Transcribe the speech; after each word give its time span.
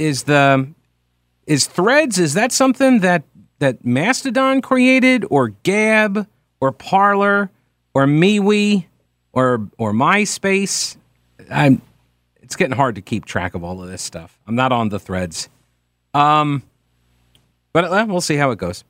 Is 0.00 0.22
the 0.22 0.66
is 1.46 1.66
Threads 1.66 2.18
is 2.18 2.32
that 2.32 2.52
something 2.52 3.00
that 3.00 3.22
that 3.58 3.84
Mastodon 3.84 4.62
created 4.62 5.26
or 5.28 5.50
Gab 5.62 6.26
or 6.58 6.72
Parler 6.72 7.50
or 7.92 8.06
MeWe 8.06 8.86
or 9.34 9.68
or 9.76 9.92
MySpace? 9.92 10.96
I'm 11.50 11.82
it's 12.40 12.56
getting 12.56 12.74
hard 12.74 12.94
to 12.94 13.02
keep 13.02 13.26
track 13.26 13.54
of 13.54 13.62
all 13.62 13.82
of 13.82 13.90
this 13.90 14.00
stuff. 14.00 14.40
I'm 14.46 14.54
not 14.54 14.72
on 14.72 14.88
the 14.88 14.98
threads. 14.98 15.50
Um, 16.14 16.62
but 17.74 17.84
uh, 17.84 18.06
we'll 18.08 18.22
see 18.22 18.36
how 18.36 18.52
it 18.52 18.58
goes. 18.58 18.82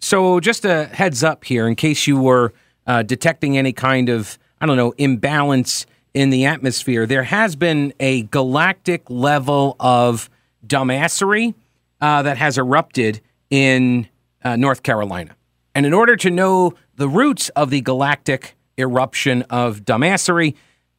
So, 0.00 0.40
just 0.40 0.64
a 0.64 0.86
heads 0.86 1.22
up 1.22 1.44
here 1.44 1.68
in 1.68 1.76
case 1.76 2.06
you 2.06 2.18
were 2.18 2.54
uh, 2.86 3.02
detecting 3.02 3.56
any 3.56 3.72
kind 3.72 4.08
of, 4.08 4.38
I 4.62 4.66
don't 4.66 4.76
know, 4.78 4.92
imbalance 4.98 5.86
in 6.14 6.30
the 6.30 6.46
atmosphere, 6.46 7.06
there 7.06 7.24
has 7.24 7.56
been 7.56 7.92
a 7.98 8.22
galactic 8.22 9.10
level 9.10 9.76
of 9.80 10.30
dumbassery 10.64 11.54
uh, 12.00 12.22
that 12.22 12.38
has 12.38 12.56
erupted 12.56 13.20
in 13.50 14.08
uh, 14.44 14.56
North 14.56 14.82
Carolina. 14.82 15.36
And 15.74 15.84
in 15.84 15.92
order 15.92 16.16
to 16.16 16.30
know 16.30 16.74
the 16.96 17.08
roots 17.08 17.48
of 17.50 17.70
the 17.70 17.80
galactic 17.80 18.56
eruption 18.78 19.42
of 19.50 19.80
dumbassery, 19.80 20.54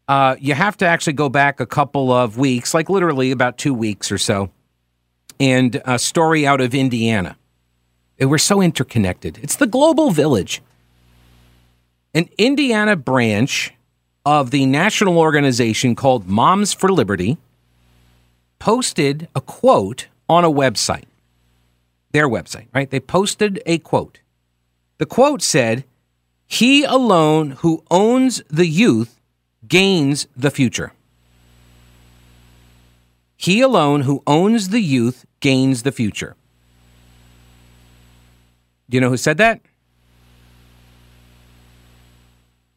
uh, 0.07 0.35
you 0.39 0.53
have 0.53 0.77
to 0.77 0.85
actually 0.85 1.13
go 1.13 1.29
back 1.29 1.59
a 1.59 1.65
couple 1.65 2.11
of 2.11 2.37
weeks, 2.37 2.73
like 2.73 2.89
literally 2.89 3.31
about 3.31 3.57
two 3.57 3.73
weeks 3.73 4.11
or 4.11 4.17
so, 4.17 4.51
and 5.39 5.81
a 5.85 5.97
story 5.97 6.45
out 6.45 6.61
of 6.61 6.75
Indiana. 6.75 7.37
We're 8.19 8.37
so 8.37 8.61
interconnected. 8.61 9.39
It's 9.41 9.55
the 9.55 9.67
global 9.67 10.11
village. 10.11 10.61
An 12.13 12.29
Indiana 12.37 12.95
branch 12.95 13.73
of 14.25 14.51
the 14.51 14.65
national 14.65 15.19
organization 15.19 15.95
called 15.95 16.27
Moms 16.27 16.73
for 16.73 16.91
Liberty 16.91 17.37
posted 18.59 19.27
a 19.35 19.41
quote 19.41 20.07
on 20.27 20.43
a 20.43 20.49
website, 20.49 21.05
their 22.11 22.27
website, 22.27 22.65
right? 22.73 22.89
They 22.89 22.99
posted 22.99 23.61
a 23.65 23.77
quote. 23.77 24.19
The 24.97 25.05
quote 25.05 25.41
said, 25.41 25.83
He 26.47 26.83
alone 26.83 27.51
who 27.51 27.83
owns 27.91 28.41
the 28.49 28.65
youth 28.65 29.19
gains 29.67 30.27
the 30.35 30.51
future. 30.51 30.93
He 33.37 33.61
alone 33.61 34.01
who 34.01 34.23
owns 34.25 34.69
the 34.69 34.81
youth 34.81 35.25
gains 35.39 35.83
the 35.83 35.91
future. 35.91 36.35
Do 38.89 38.95
you 38.95 39.01
know 39.01 39.09
who 39.09 39.17
said 39.17 39.37
that? 39.37 39.61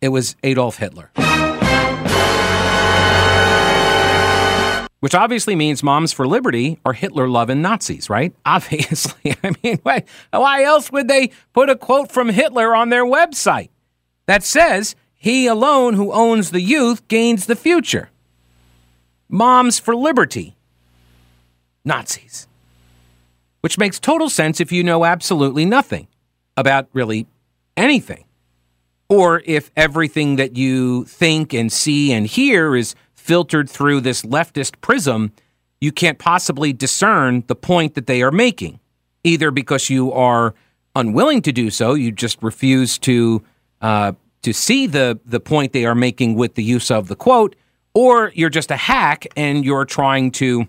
It 0.01 0.09
was 0.09 0.37
Adolf 0.43 0.77
Hitler. 0.79 1.11
Which 5.01 5.15
obviously 5.15 5.55
means 5.55 5.83
moms 5.83 6.13
for 6.13 6.27
liberty 6.27 6.81
are 6.85 6.93
Hitler 6.93 7.29
loving 7.29 7.63
Nazis, 7.63 8.11
right? 8.11 8.35
Obviously. 8.45 9.37
I 9.45 9.53
mean, 9.63 9.79
why, 9.85 10.03
why 10.33 10.65
else 10.65 10.91
would 10.91 11.07
they 11.07 11.31
put 11.53 11.71
a 11.71 11.77
quote 11.77 12.11
from 12.11 12.31
Hitler 12.31 12.75
on 12.75 12.89
their 12.89 13.05
website 13.05 13.69
that 14.27 14.43
says, 14.43 14.97
he 15.15 15.47
alone 15.47 15.95
who 15.95 16.13
owns 16.13 16.51
the 16.51 16.61
youth 16.61 17.07
gains 17.07 17.47
the 17.47 17.57
future? 17.57 18.11
Moms 19.29 19.79
for 19.79 19.95
liberty, 19.95 20.57
Nazis. 21.85 22.49
Which 23.61 23.79
makes 23.79 24.01
total 24.01 24.29
sense 24.29 24.61
if 24.61 24.73
you 24.73 24.83
know 24.83 25.05
absolutely 25.05 25.65
nothing 25.65 26.09
about 26.57 26.89
really 26.93 27.27
anything. 27.77 28.25
Or 29.09 29.43
if 29.45 29.71
everything 29.77 30.37
that 30.37 30.57
you 30.57 31.05
think 31.05 31.55
and 31.55 31.73
see 31.73 32.13
and 32.13 32.27
hear 32.27 32.77
is 32.77 32.95
filtered 33.29 33.69
through 33.69 34.01
this 34.01 34.23
leftist 34.23 34.81
prism, 34.81 35.31
you 35.83 35.93
can't 35.93 36.19
possibly 36.19 36.73
discern 36.73 37.45
the 37.47 37.55
point 37.55 37.95
that 37.95 38.07
they 38.07 38.23
are 38.23 38.33
making, 38.33 38.81
either 39.23 39.51
because 39.51 39.91
you 39.91 40.11
are 40.13 40.55
unwilling 40.97 41.43
to 41.43 41.53
do 41.53 41.69
so, 41.69 41.93
you 41.93 42.11
just 42.11 42.43
refuse 42.43 42.97
to 42.99 43.43
uh, 43.83 44.13
to 44.41 44.53
see 44.55 44.87
the 44.87 45.21
the 45.27 45.41
point 45.41 45.75
they 45.75 45.85
are 45.85 45.95
making 45.95 46.37
with 46.37 46.55
the 46.55 46.63
use 46.63 46.91
of 46.91 47.09
the 47.09 47.15
quote, 47.15 47.55
or 47.93 48.33
you're 48.35 48.49
just 48.49 48.71
a 48.71 48.77
hack 48.77 49.27
and 49.37 49.63
you're 49.63 49.85
trying 49.85 50.31
to 50.31 50.67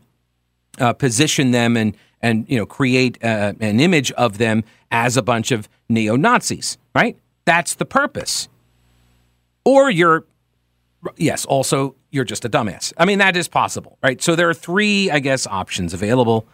uh, 0.79 0.91
position 0.91 1.51
them 1.51 1.77
and 1.77 1.95
and 2.21 2.45
you 2.49 2.57
know 2.57 2.65
create 2.65 3.17
uh, 3.23 3.53
an 3.61 3.79
image 3.79 4.11
of 4.11 4.37
them 4.37 4.65
as 4.91 5.15
a 5.15 5.21
bunch 5.21 5.51
of 5.51 5.69
neo 5.87 6.17
Nazis, 6.17 6.77
right? 6.93 7.17
That's 7.45 7.75
the 7.75 7.85
purpose. 7.85 8.49
Or 9.63 9.89
you're 9.89 10.25
yes, 11.17 11.45
also 11.45 11.95
you're 12.11 12.25
just 12.25 12.45
a 12.45 12.49
dumbass. 12.49 12.93
I 12.97 13.05
mean, 13.05 13.19
that 13.19 13.35
is 13.35 13.47
possible, 13.47 13.97
right? 14.01 14.21
So 14.21 14.35
there 14.35 14.49
are 14.49 14.53
three, 14.53 15.09
I 15.11 15.19
guess, 15.19 15.47
options 15.47 15.93
available. 15.93 16.47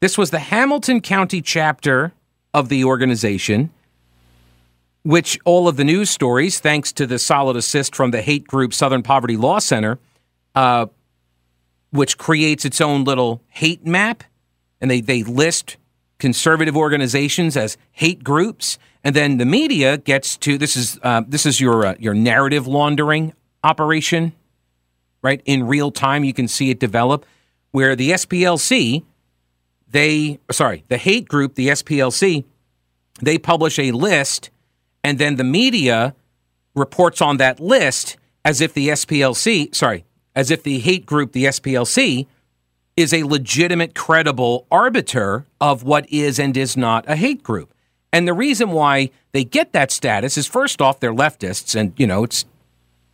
This 0.00 0.16
was 0.16 0.30
the 0.30 0.38
Hamilton 0.38 1.00
County 1.00 1.42
chapter 1.42 2.12
of 2.54 2.68
the 2.68 2.84
organization, 2.84 3.70
which 5.02 5.38
all 5.44 5.68
of 5.68 5.76
the 5.76 5.84
news 5.84 6.10
stories, 6.10 6.60
thanks 6.60 6.92
to 6.92 7.06
the 7.06 7.18
solid 7.18 7.56
assist 7.56 7.94
from 7.94 8.10
the 8.10 8.22
hate 8.22 8.46
group 8.46 8.72
Southern 8.72 9.02
Poverty 9.02 9.36
Law 9.36 9.58
Center, 9.58 9.98
uh, 10.54 10.86
which 11.90 12.18
creates 12.18 12.64
its 12.64 12.80
own 12.80 13.04
little 13.04 13.42
hate 13.48 13.86
map, 13.86 14.22
and 14.80 14.90
they, 14.90 15.00
they 15.00 15.22
list 15.22 15.76
conservative 16.18 16.76
organizations 16.76 17.56
as 17.56 17.76
hate 17.92 18.24
groups, 18.24 18.78
and 19.04 19.14
then 19.14 19.38
the 19.38 19.46
media 19.46 19.98
gets 19.98 20.36
to 20.38 20.58
this 20.58 20.76
is 20.76 20.98
uh, 21.02 21.22
this 21.26 21.46
is 21.46 21.60
your 21.60 21.86
uh, 21.86 21.94
your 21.98 22.14
narrative 22.14 22.66
laundering 22.66 23.32
operation, 23.62 24.32
right? 25.22 25.40
In 25.44 25.66
real 25.66 25.90
time, 25.90 26.24
you 26.24 26.34
can 26.34 26.48
see 26.48 26.70
it 26.70 26.78
develop. 26.78 27.24
Where 27.70 27.94
the 27.94 28.12
SPLC, 28.12 29.04
they, 29.86 30.40
sorry, 30.50 30.84
the 30.88 30.96
hate 30.96 31.28
group, 31.28 31.54
the 31.54 31.68
SPLC, 31.68 32.44
they 33.20 33.36
publish 33.36 33.78
a 33.78 33.92
list, 33.92 34.50
and 35.04 35.18
then 35.18 35.36
the 35.36 35.44
media 35.44 36.14
reports 36.74 37.20
on 37.20 37.36
that 37.36 37.60
list 37.60 38.16
as 38.44 38.60
if 38.62 38.72
the 38.72 38.88
SPLC, 38.88 39.74
sorry, 39.74 40.06
as 40.34 40.50
if 40.50 40.62
the 40.62 40.78
hate 40.78 41.04
group, 41.04 41.32
the 41.32 41.44
SPLC, 41.44 42.26
is 42.98 43.14
a 43.14 43.22
legitimate, 43.22 43.94
credible 43.94 44.66
arbiter 44.72 45.46
of 45.60 45.84
what 45.84 46.04
is 46.10 46.40
and 46.40 46.56
is 46.56 46.76
not 46.76 47.08
a 47.08 47.14
hate 47.14 47.44
group. 47.44 47.72
And 48.12 48.26
the 48.26 48.34
reason 48.34 48.72
why 48.72 49.10
they 49.30 49.44
get 49.44 49.72
that 49.72 49.92
status 49.92 50.36
is 50.36 50.48
first 50.48 50.82
off, 50.82 50.98
they're 50.98 51.14
leftists, 51.14 51.78
and 51.78 51.92
you 51.96 52.08
know 52.08 52.24
it's 52.24 52.44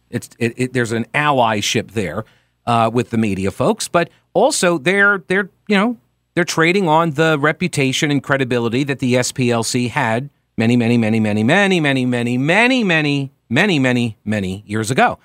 it's 0.09 0.31
it, 0.39 0.55
it, 0.57 0.73
there's 0.73 0.93
an 0.93 1.05
allyship 1.13 1.91
there 1.91 2.25
uh, 2.65 2.91
with 2.91 3.11
the 3.11 3.19
media 3.19 3.51
folks, 3.51 3.87
but 3.87 4.09
also 4.33 4.79
they're 4.79 5.19
they're 5.27 5.51
you 5.69 5.77
know 5.77 5.99
they're 6.33 6.45
trading 6.45 6.89
on 6.89 7.11
the 7.11 7.39
reputation 7.39 8.11
and 8.11 8.23
credibility 8.23 8.85
that 8.85 9.01
the 9.01 9.15
SPLC 9.15 9.91
had 9.91 10.31
many 10.57 10.79
many 10.79 10.97
many 10.97 11.21
many 11.21 11.45
many 11.45 11.79
many 11.79 12.07
many 12.07 12.39
many 12.39 12.85
many 12.85 13.31
many 13.51 13.79
many 13.79 14.17
many 14.25 14.65
years 14.67 14.91
ago, 14.91 15.19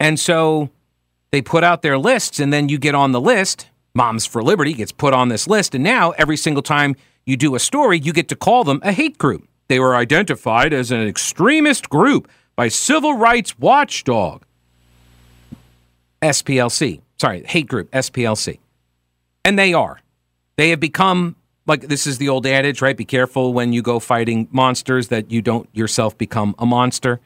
and 0.00 0.18
so 0.18 0.70
they 1.30 1.40
put 1.40 1.62
out 1.62 1.82
their 1.82 1.98
lists, 1.98 2.40
and 2.40 2.52
then 2.52 2.68
you 2.68 2.78
get 2.78 2.96
on 2.96 3.12
the 3.12 3.20
list. 3.20 3.68
Moms 3.96 4.26
for 4.26 4.42
Liberty 4.42 4.74
gets 4.74 4.92
put 4.92 5.14
on 5.14 5.30
this 5.30 5.48
list, 5.48 5.74
and 5.74 5.82
now 5.82 6.10
every 6.12 6.36
single 6.36 6.62
time 6.62 6.94
you 7.24 7.36
do 7.36 7.54
a 7.54 7.58
story, 7.58 7.98
you 7.98 8.12
get 8.12 8.28
to 8.28 8.36
call 8.36 8.62
them 8.62 8.78
a 8.84 8.92
hate 8.92 9.16
group. 9.16 9.48
They 9.68 9.80
were 9.80 9.96
identified 9.96 10.72
as 10.72 10.92
an 10.92 11.00
extremist 11.08 11.88
group 11.88 12.28
by 12.54 12.68
Civil 12.68 13.14
Rights 13.14 13.58
Watchdog. 13.58 14.44
SPLC. 16.22 17.00
Sorry, 17.18 17.42
hate 17.44 17.68
group, 17.68 17.90
SPLC. 17.90 18.58
And 19.44 19.58
they 19.58 19.72
are. 19.72 20.00
They 20.56 20.70
have 20.70 20.80
become 20.80 21.36
like 21.66 21.88
this 21.88 22.06
is 22.06 22.18
the 22.18 22.28
old 22.28 22.46
adage, 22.46 22.80
right? 22.82 22.96
Be 22.96 23.04
careful 23.04 23.52
when 23.52 23.72
you 23.72 23.82
go 23.82 23.98
fighting 23.98 24.46
monsters 24.52 25.08
that 25.08 25.30
you 25.30 25.42
don't 25.42 25.68
yourself 25.72 26.16
become 26.16 26.54
a 26.58 26.66
monster. 26.66 27.20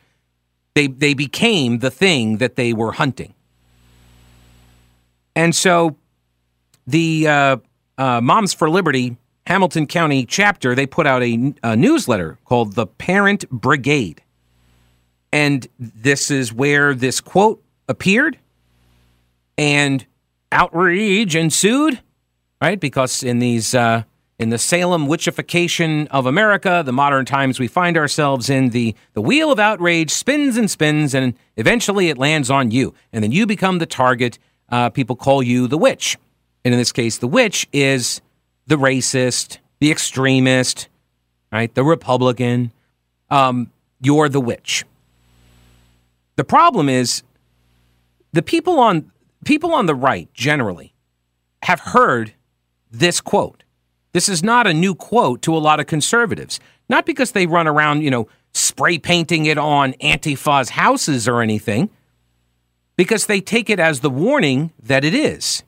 They 0.75 0.87
they 0.87 1.15
became 1.15 1.81
the 1.81 1.91
thing 1.91 2.39
that 2.39 2.57
they 2.57 2.73
were 2.73 2.93
hunting. 2.93 3.35
And 5.37 5.55
so 5.55 5.97
the 6.91 7.29
uh, 7.29 7.57
uh, 7.99 8.21
Moms 8.21 8.53
for 8.55 8.69
Liberty 8.69 9.17
Hamilton 9.47 9.87
County 9.87 10.27
chapter, 10.27 10.75
they 10.75 10.87
put 10.87 11.07
out 11.07 11.23
a, 11.23 11.55
a 11.63 11.77
newsletter 11.77 12.39
called 12.45 12.75
the 12.75 12.87
Parent 12.87 13.49
Brigade. 13.51 14.23
And 15.33 15.67
this 15.79 16.31
is 16.31 16.53
where 16.53 16.95
this 16.95 17.21
quote 17.21 17.63
appeared. 17.89 18.39
and 19.57 20.07
outrage 20.53 21.37
ensued, 21.37 22.01
right? 22.61 22.81
Because 22.81 23.23
in 23.23 23.39
these 23.39 23.75
uh, 23.75 24.03
in 24.39 24.49
the 24.49 24.59
Salem 24.59 25.07
witchification 25.07 26.09
of 26.11 26.25
America, 26.25 26.83
the 26.85 26.93
modern 26.93 27.27
times 27.27 27.61
we 27.61 27.69
find 27.69 27.99
ourselves 27.99 28.49
in, 28.49 28.71
the, 28.71 28.95
the 29.13 29.21
wheel 29.21 29.53
of 29.53 29.59
outrage 29.59 30.11
spins 30.11 30.57
and 30.57 30.71
spins, 30.71 31.15
and 31.15 31.35
eventually 31.59 32.09
it 32.09 32.17
lands 32.17 32.51
on 32.51 32.71
you. 32.71 32.95
And 33.13 33.23
then 33.23 33.33
you 33.33 33.47
become 33.47 33.79
the 33.81 33.87
target. 33.87 34.39
Uh, 34.71 34.89
people 34.89 35.15
call 35.15 35.43
you 35.43 35.67
the 35.69 35.77
witch. 35.77 36.17
And 36.65 36.75
in 36.75 36.79
this 36.79 36.93
case, 36.93 37.19
the 37.19 37.29
witch 37.29 37.69
is 37.73 38.21
the 38.67 38.77
racist, 38.77 39.59
the 39.79 39.91
extremist, 39.91 40.89
right? 41.51 41.75
The 41.75 41.85
Republican. 41.85 42.73
Um, 43.31 43.71
you're 44.01 44.29
the 44.29 44.41
witch. 44.41 44.85
The 46.37 46.45
problem 46.45 46.89
is 46.89 47.23
the 48.33 48.43
people 48.43 48.79
on 48.79 49.11
people 49.45 49.73
on 49.73 49.87
the 49.87 49.95
right 49.95 50.33
generally 50.35 50.95
have 51.63 51.81
heard 51.81 52.35
this 52.91 53.21
quote 53.21 53.65
this 54.13 54.29
is 54.29 54.43
not 54.43 54.67
a 54.67 54.75
new 54.75 54.95
quote 54.95 55.43
to 55.43 55.57
a 55.57 55.59
lot 55.59 55.81
of 55.81 55.87
conservatives, 55.87 56.59
not 56.89 57.07
because 57.07 57.33
they 57.33 57.47
run 57.47 57.69
around, 57.69 58.03
you 58.03 58.11
know, 58.11 58.29
spray 58.53 58.99
painting 58.99 59.47
it 59.47 59.59
on 59.59 59.95
Antifa's 59.95 60.71
houses 60.71 61.29
or 61.29 61.41
anything, 61.41 61.91
because 62.97 63.27
they 63.27 63.41
take 63.41 63.71
it 63.71 63.79
as 63.79 64.01
the 64.01 64.11
warning 64.11 64.73
that 64.83 65.05
it 65.05 65.15
is. 65.15 65.63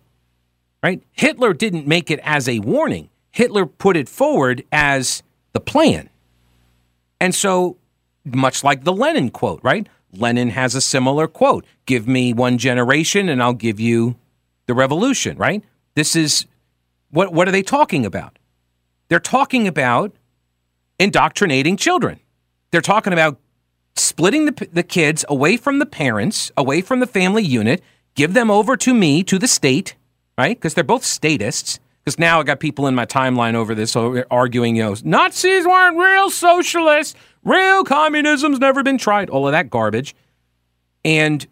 Right? 0.82 1.02
Hitler 1.12 1.54
didn't 1.54 1.86
make 1.86 2.10
it 2.10 2.20
as 2.22 2.48
a 2.48 2.58
warning. 2.58 3.08
Hitler 3.30 3.66
put 3.66 3.96
it 3.96 4.08
forward 4.08 4.64
as 4.72 5.22
the 5.52 5.60
plan. 5.60 6.08
And 7.20 7.34
so, 7.34 7.76
much 8.24 8.64
like 8.64 8.84
the 8.84 8.92
Lenin 8.92 9.30
quote, 9.30 9.60
right? 9.62 9.88
Lenin 10.12 10.50
has 10.50 10.74
a 10.74 10.80
similar 10.80 11.26
quote 11.26 11.64
Give 11.86 12.06
me 12.06 12.32
one 12.32 12.58
generation 12.58 13.28
and 13.28 13.42
I'll 13.42 13.54
give 13.54 13.80
you 13.80 14.16
the 14.66 14.74
revolution, 14.74 15.36
right? 15.38 15.62
This 15.94 16.16
is 16.16 16.46
what, 17.10 17.32
what 17.32 17.48
are 17.48 17.52
they 17.52 17.62
talking 17.62 18.06
about? 18.06 18.38
They're 19.08 19.20
talking 19.20 19.68
about 19.68 20.14
indoctrinating 20.98 21.76
children. 21.76 22.20
They're 22.70 22.80
talking 22.80 23.12
about 23.12 23.38
splitting 23.94 24.46
the, 24.46 24.68
the 24.72 24.82
kids 24.82 25.24
away 25.28 25.56
from 25.56 25.78
the 25.78 25.86
parents, 25.86 26.50
away 26.56 26.80
from 26.80 27.00
the 27.00 27.06
family 27.06 27.42
unit, 27.42 27.82
give 28.14 28.32
them 28.32 28.50
over 28.50 28.76
to 28.78 28.94
me, 28.94 29.22
to 29.24 29.38
the 29.38 29.48
state, 29.48 29.94
right? 30.42 30.56
Because 30.56 30.74
they're 30.74 30.82
both 30.82 31.04
statists. 31.04 31.78
Because 32.04 32.18
now 32.18 32.40
I 32.40 32.42
got 32.42 32.58
people 32.58 32.88
in 32.88 32.96
my 32.96 33.06
timeline 33.06 33.54
over 33.54 33.76
this 33.76 33.94
arguing, 33.94 34.74
you 34.74 34.82
know, 34.82 34.96
Nazis 35.04 35.64
weren't 35.64 35.96
real 35.96 36.30
socialists, 36.30 37.14
real 37.44 37.84
communism's 37.84 38.58
never 38.58 38.82
been 38.82 38.98
tried, 38.98 39.30
all 39.30 39.46
of 39.46 39.52
that 39.52 39.70
garbage. 39.70 40.16
And 41.04 41.46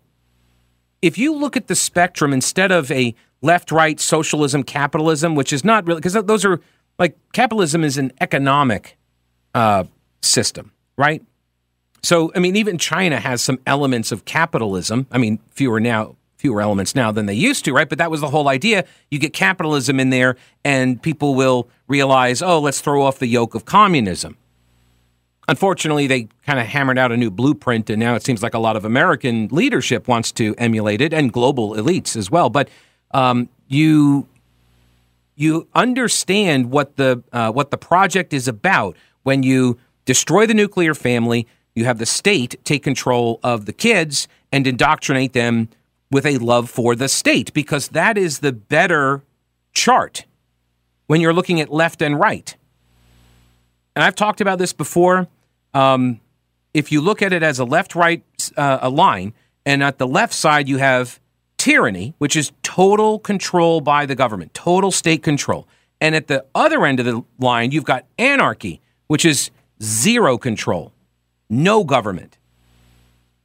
if 1.02 1.18
you 1.18 1.32
look 1.36 1.56
at 1.56 1.68
the 1.68 1.76
spectrum 1.76 2.32
instead 2.32 2.72
of 2.72 2.90
a 2.90 3.14
left 3.42 3.70
right 3.70 3.98
socialism 3.98 4.62
capitalism 4.62 5.34
which 5.34 5.50
is 5.50 5.64
not 5.64 5.86
really 5.86 5.98
because 5.98 6.12
those 6.24 6.44
are 6.44 6.60
like 6.98 7.16
capitalism 7.32 7.82
is 7.82 7.96
an 7.96 8.12
economic 8.20 8.98
uh, 9.54 9.84
system 10.20 10.72
right 10.98 11.22
so 12.02 12.30
i 12.36 12.38
mean 12.38 12.54
even 12.54 12.76
china 12.76 13.18
has 13.18 13.40
some 13.40 13.58
elements 13.66 14.12
of 14.12 14.26
capitalism 14.26 15.06
i 15.10 15.16
mean 15.16 15.38
fewer 15.52 15.80
now 15.80 16.14
fewer 16.40 16.60
elements 16.60 16.94
now 16.94 17.12
than 17.12 17.26
they 17.26 17.34
used 17.34 17.64
to 17.64 17.72
right 17.72 17.88
but 17.88 17.98
that 17.98 18.10
was 18.10 18.20
the 18.20 18.30
whole 18.30 18.48
idea 18.48 18.84
you 19.10 19.18
get 19.18 19.32
capitalism 19.32 20.00
in 20.00 20.10
there 20.10 20.36
and 20.64 21.00
people 21.02 21.34
will 21.34 21.68
realize 21.86 22.42
oh 22.42 22.58
let's 22.58 22.80
throw 22.80 23.02
off 23.02 23.18
the 23.18 23.26
yoke 23.26 23.54
of 23.54 23.64
communism 23.64 24.36
Unfortunately, 25.50 26.06
they 26.06 26.28
kind 26.46 26.60
of 26.60 26.66
hammered 26.66 26.96
out 26.96 27.10
a 27.10 27.16
new 27.16 27.28
blueprint, 27.28 27.90
and 27.90 27.98
now 27.98 28.14
it 28.14 28.22
seems 28.22 28.40
like 28.40 28.54
a 28.54 28.58
lot 28.60 28.76
of 28.76 28.84
American 28.84 29.48
leadership 29.50 30.06
wants 30.06 30.30
to 30.30 30.54
emulate 30.58 31.00
it, 31.00 31.12
and 31.12 31.32
global 31.32 31.74
elites 31.74 32.14
as 32.14 32.30
well. 32.30 32.50
But 32.50 32.70
um, 33.10 33.48
you 33.66 34.28
you 35.34 35.66
understand 35.74 36.70
what 36.70 36.94
the 36.94 37.24
uh, 37.32 37.50
what 37.50 37.72
the 37.72 37.76
project 37.76 38.32
is 38.32 38.46
about 38.46 38.96
when 39.24 39.42
you 39.42 39.76
destroy 40.04 40.46
the 40.46 40.54
nuclear 40.54 40.94
family. 40.94 41.48
You 41.74 41.84
have 41.84 41.98
the 41.98 42.06
state 42.06 42.54
take 42.62 42.84
control 42.84 43.40
of 43.42 43.66
the 43.66 43.72
kids 43.72 44.28
and 44.52 44.68
indoctrinate 44.68 45.32
them 45.32 45.68
with 46.10 46.26
a 46.26 46.38
love 46.38 46.68
for 46.68 46.94
the 46.94 47.08
state 47.08 47.52
because 47.54 47.88
that 47.88 48.18
is 48.18 48.40
the 48.40 48.52
better 48.52 49.22
chart 49.72 50.24
when 51.06 51.20
you're 51.20 51.32
looking 51.32 51.60
at 51.60 51.72
left 51.72 52.02
and 52.02 52.18
right. 52.18 52.56
And 53.94 54.04
I've 54.04 54.14
talked 54.14 54.40
about 54.40 54.58
this 54.58 54.72
before. 54.72 55.28
Um, 55.74 56.20
if 56.72 56.92
you 56.92 57.00
look 57.00 57.22
at 57.22 57.32
it 57.32 57.42
as 57.42 57.58
a 57.58 57.64
left 57.64 57.94
right 57.94 58.22
uh, 58.56 58.78
a 58.82 58.88
line, 58.88 59.34
and 59.66 59.82
at 59.82 59.98
the 59.98 60.06
left 60.06 60.32
side 60.32 60.68
you 60.68 60.78
have 60.78 61.20
tyranny, 61.58 62.14
which 62.18 62.36
is 62.36 62.52
total 62.62 63.18
control 63.18 63.80
by 63.80 64.06
the 64.06 64.14
government, 64.14 64.54
total 64.54 64.90
state 64.90 65.22
control. 65.22 65.68
And 66.00 66.14
at 66.14 66.28
the 66.28 66.46
other 66.54 66.86
end 66.86 66.98
of 66.98 67.06
the 67.06 67.22
line, 67.38 67.72
you've 67.72 67.84
got 67.84 68.06
anarchy, 68.18 68.80
which 69.06 69.24
is 69.24 69.50
zero 69.82 70.38
control, 70.38 70.92
no 71.50 71.84
government. 71.84 72.38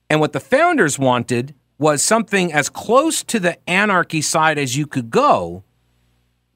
And 0.10 0.22
what 0.22 0.32
the 0.34 0.40
founders 0.40 0.98
wanted 0.98 1.54
was 1.78 2.02
something 2.02 2.54
as 2.54 2.70
close 2.70 3.24
to 3.24 3.40
the 3.40 3.58
anarchy 3.70 4.22
side 4.22 4.58
as 4.58 4.78
you 4.78 4.88
could 4.88 5.10
go 5.10 5.64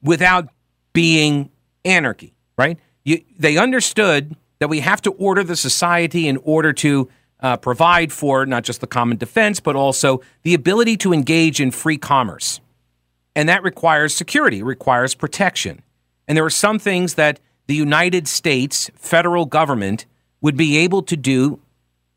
without 0.02 0.48
being 0.92 1.50
anarchy, 1.84 2.34
right? 2.56 2.78
You, 3.04 3.22
they 3.38 3.56
understood 3.56 4.36
that 4.58 4.68
we 4.68 4.80
have 4.80 5.02
to 5.02 5.10
order 5.12 5.44
the 5.44 5.56
society 5.56 6.28
in 6.28 6.38
order 6.38 6.72
to 6.74 7.08
uh, 7.40 7.56
provide 7.56 8.12
for 8.12 8.44
not 8.46 8.64
just 8.64 8.80
the 8.80 8.86
common 8.86 9.16
defense, 9.16 9.60
but 9.60 9.76
also 9.76 10.20
the 10.42 10.54
ability 10.54 10.96
to 10.98 11.12
engage 11.12 11.60
in 11.60 11.70
free 11.70 11.96
commerce. 11.96 12.60
And 13.34 13.48
that 13.48 13.62
requires 13.62 14.14
security, 14.14 14.62
requires 14.62 15.14
protection. 15.14 15.82
And 16.28 16.36
there 16.36 16.44
are 16.44 16.50
some 16.50 16.78
things 16.78 17.14
that 17.14 17.40
the 17.66 17.74
United 17.74 18.28
States 18.28 18.90
federal 18.94 19.46
government 19.46 20.06
would 20.40 20.56
be 20.56 20.76
able 20.78 21.02
to 21.02 21.16
do. 21.16 21.60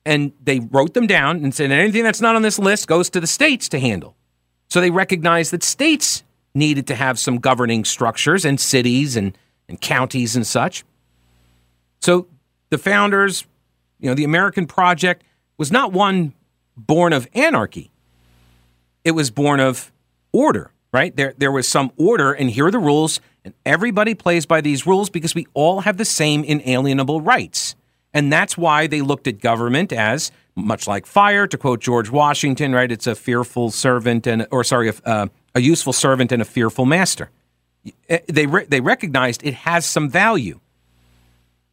And 0.06 0.34
they 0.44 0.60
wrote 0.60 0.94
them 0.94 1.08
down 1.08 1.44
and 1.44 1.54
said 1.56 1.72
anything 1.72 2.04
that's 2.04 2.22
not 2.22 2.36
on 2.36 2.42
this 2.42 2.60
list 2.60 2.88
goes 2.88 3.10
to 3.12 3.20
the 3.20 3.28
states 3.28 3.70
to 3.70 3.80
handle. 3.80 4.16
So 4.70 4.82
they 4.82 4.92
recognized 4.92 5.52
that 5.52 5.64
states 5.64 6.24
needed 6.54 6.88
to 6.88 6.96
have 6.96 7.18
some 7.18 7.38
governing 7.40 7.86
structures 7.86 8.44
and 8.44 8.60
cities 8.60 9.16
and, 9.16 9.38
and 9.70 9.80
counties 9.80 10.36
and 10.36 10.46
such. 10.46 10.84
So 12.02 12.28
the 12.70 12.78
founders 12.78 13.46
you 14.04 14.10
know, 14.10 14.16
the 14.16 14.26
American 14.26 14.68
project 14.68 15.24
was 15.58 15.72
not 15.72 15.94
one 15.94 16.34
born 16.76 17.14
of 17.14 17.26
anarchy. 17.34 17.90
It 19.06 19.12
was 19.12 19.32
born 19.32 19.62
of 19.62 19.94
order, 20.34 20.72
right? 20.92 21.16
There, 21.16 21.34
there 21.38 21.54
was 21.54 21.70
some 21.70 21.94
order, 21.96 22.34
and 22.34 22.52
here 22.52 22.66
are 22.66 22.72
the 22.72 22.80
rules, 22.80 23.22
and 23.46 23.54
everybody 23.66 24.14
plays 24.14 24.46
by 24.46 24.60
these 24.60 24.86
rules 24.86 25.10
because 25.10 25.34
we 25.34 25.48
all 25.54 25.82
have 25.82 25.96
the 25.96 26.04
same 26.04 26.44
inalienable 26.44 27.22
rights. 27.22 27.76
And 28.14 28.32
that's 28.32 28.58
why 28.58 28.88
they 28.88 29.02
looked 29.02 29.28
at 29.28 29.40
government 29.40 29.92
as 29.92 30.32
much 30.56 30.88
like 30.88 31.06
fire, 31.08 31.48
to 31.48 31.58
quote 31.58 31.82
George 31.82 32.12
Washington, 32.12 32.74
right? 32.74 32.92
It's 32.92 33.08
a 33.08 33.16
fearful 33.16 33.72
servant 33.72 34.28
and, 34.28 34.46
or 34.52 34.64
sorry, 34.64 34.90
a, 34.90 34.94
uh, 35.04 35.28
a 35.56 35.62
useful 35.62 35.94
servant 35.94 36.32
and 36.32 36.42
a 36.42 36.46
fearful 36.46 36.86
master. 36.86 37.32
Eh, 38.08 38.20
they, 38.28 38.46
re- 38.46 38.66
they 38.66 38.80
recognized 38.80 39.44
it 39.44 39.56
has 39.56 39.86
some 39.86 40.10
value 40.10 40.60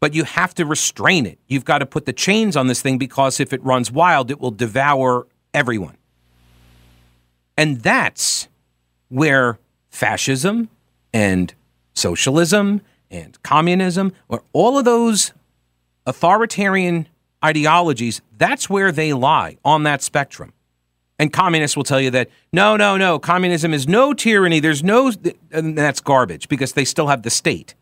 but 0.01 0.15
you 0.15 0.25
have 0.25 0.55
to 0.55 0.65
restrain 0.65 1.27
it. 1.27 1.39
You've 1.47 1.67
got 1.67 1.79
to 1.79 1.87
put 1.87 2.07
the 2.07 2.13
chains 2.13 2.57
on 2.57 2.67
this 2.67 2.81
thing 2.81 2.97
because 2.99 3.39
if 3.39 3.53
it 3.53 3.63
runs 3.63 3.93
wild, 3.93 4.31
it 4.31 4.41
will 4.41 4.51
devour 4.51 5.27
everyone. 5.53 5.97
And 7.57 7.83
that's 7.83 8.49
where 9.11 9.59
fascism 9.91 10.71
and 11.13 11.53
socialism 11.93 12.81
and 13.11 13.41
communism, 13.43 14.13
or 14.29 14.43
all 14.53 14.79
of 14.79 14.87
those 14.87 15.33
authoritarian 16.11 17.09
ideologies, 17.45 18.21
that's 18.37 18.69
where 18.69 18.93
they 18.93 19.13
lie 19.13 19.57
on 19.65 19.85
that 19.85 20.03
spectrum. 20.03 20.53
And 21.19 21.33
communists 21.33 21.77
will 21.77 21.85
tell 21.85 22.01
you 22.01 22.11
that 22.11 22.31
no, 22.53 22.77
no, 22.77 22.97
no, 22.97 23.19
communism 23.19 23.75
is 23.75 23.87
no 23.87 24.13
tyranny. 24.15 24.61
There's 24.61 24.83
no, 24.83 25.13
and 25.51 25.77
that's 25.77 26.01
garbage 26.01 26.49
because 26.49 26.73
they 26.73 26.85
still 26.85 27.09
have 27.09 27.23
the 27.23 27.31
state 27.31 27.75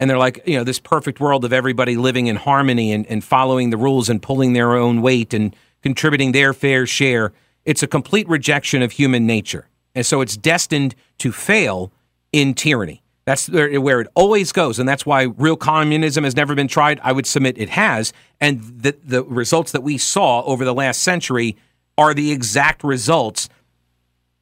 and 0.00 0.10
they're 0.10 0.18
like, 0.18 0.42
you 0.46 0.56
know, 0.56 0.64
this 0.64 0.80
perfect 0.80 1.20
world 1.20 1.44
of 1.44 1.52
everybody 1.52 1.96
living 1.96 2.26
in 2.26 2.36
harmony 2.36 2.92
and, 2.92 3.06
and 3.06 3.22
following 3.22 3.70
the 3.70 3.76
rules 3.76 4.08
and 4.08 4.20
pulling 4.20 4.52
their 4.52 4.74
own 4.74 5.02
weight 5.02 5.32
and 5.32 5.54
contributing 5.82 6.32
their 6.32 6.52
fair 6.52 6.86
share. 6.86 7.32
It's 7.64 7.82
a 7.82 7.86
complete 7.86 8.28
rejection 8.28 8.82
of 8.82 8.92
human 8.92 9.26
nature. 9.26 9.68
And 9.94 10.04
so 10.04 10.20
it's 10.20 10.36
destined 10.36 10.94
to 11.18 11.30
fail 11.30 11.92
in 12.32 12.54
tyranny. 12.54 13.03
That's 13.24 13.48
where 13.48 14.00
it 14.00 14.08
always 14.14 14.52
goes. 14.52 14.78
And 14.78 14.88
that's 14.88 15.06
why 15.06 15.22
real 15.22 15.56
communism 15.56 16.24
has 16.24 16.36
never 16.36 16.54
been 16.54 16.68
tried. 16.68 17.00
I 17.02 17.12
would 17.12 17.26
submit 17.26 17.56
it 17.58 17.70
has. 17.70 18.12
And 18.40 18.60
the, 18.82 18.94
the 19.02 19.24
results 19.24 19.72
that 19.72 19.82
we 19.82 19.96
saw 19.96 20.42
over 20.42 20.64
the 20.64 20.74
last 20.74 21.02
century 21.02 21.56
are 21.96 22.12
the 22.12 22.32
exact 22.32 22.84
results 22.84 23.48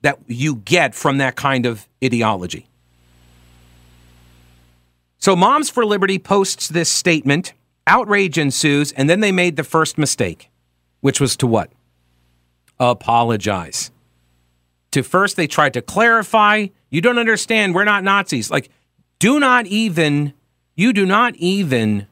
that 0.01 0.19
you 0.27 0.57
get 0.57 0.95
from 0.95 1.19
that 1.19 1.37
kind 1.37 1.65
of 1.65 1.87
ideology. 2.03 2.67
So 5.19 5.37
Moms 5.37 5.71
for 5.71 5.87
Liberty 5.87 6.19
posts 6.19 6.69
this 6.69 6.91
statement, 6.91 7.53
outrage 7.87 8.37
ensues, 8.37 8.91
and 8.91 9.09
then 9.09 9.21
they 9.21 9.31
made 9.31 9.55
the 9.55 9.63
first 9.63 9.97
mistake, 9.97 10.51
which 11.01 11.21
was 11.21 11.37
to 11.37 11.47
what? 11.47 11.71
Apologize. 12.81 13.93
To 14.93 15.03
first 15.03 15.37
they 15.37 15.47
tried 15.47 15.75
to 15.75 15.83
clarify, 15.83 16.69
you 16.91 17.01
don't 17.01 17.19
understand, 17.19 17.75
we're 17.75 17.85
not 17.85 18.05
Nazis. 18.05 18.51
Like, 18.51 18.71
do 19.19 19.41
not 19.41 19.67
even, 19.67 20.35
you 20.75 20.93
do 20.93 21.05
not 21.05 21.35
even 21.37 22.07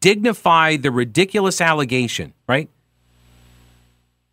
dignify 0.00 0.76
the 0.76 0.90
ridiculous 0.90 1.60
allegation, 1.60 2.34
right? 2.46 2.68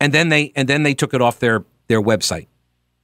And 0.00 0.12
then 0.12 0.28
they 0.28 0.52
and 0.56 0.68
then 0.68 0.82
they 0.82 0.94
took 0.94 1.14
it 1.14 1.22
off 1.22 1.38
their 1.38 1.64
their 1.88 2.02
website. 2.02 2.48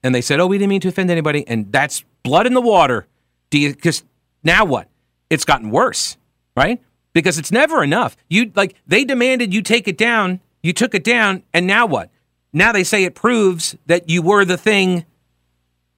And 0.02 0.14
they 0.14 0.20
said, 0.20 0.40
"Oh, 0.40 0.46
we 0.46 0.58
didn't 0.58 0.70
mean 0.70 0.80
to 0.82 0.88
offend 0.88 1.10
anybody." 1.10 1.46
And 1.46 1.72
that's 1.72 2.04
blood 2.22 2.46
in 2.46 2.54
the 2.54 2.60
water. 2.60 3.06
Do 3.50 3.58
you 3.58 3.74
cuz 3.74 4.02
now 4.42 4.64
what? 4.64 4.88
It's 5.30 5.44
gotten 5.44 5.70
worse, 5.70 6.16
right? 6.56 6.82
Because 7.12 7.38
it's 7.38 7.52
never 7.52 7.82
enough. 7.82 8.16
You 8.28 8.52
like 8.54 8.74
they 8.86 9.04
demanded 9.04 9.54
you 9.54 9.62
take 9.62 9.88
it 9.88 9.96
down, 9.96 10.40
you 10.62 10.72
took 10.72 10.94
it 10.94 11.04
down, 11.04 11.44
and 11.54 11.66
now 11.66 11.86
what? 11.86 12.10
Now 12.52 12.72
they 12.72 12.84
say 12.84 13.04
it 13.04 13.14
proves 13.14 13.76
that 13.86 14.08
you 14.08 14.22
were 14.22 14.44
the 14.44 14.56
thing 14.56 15.04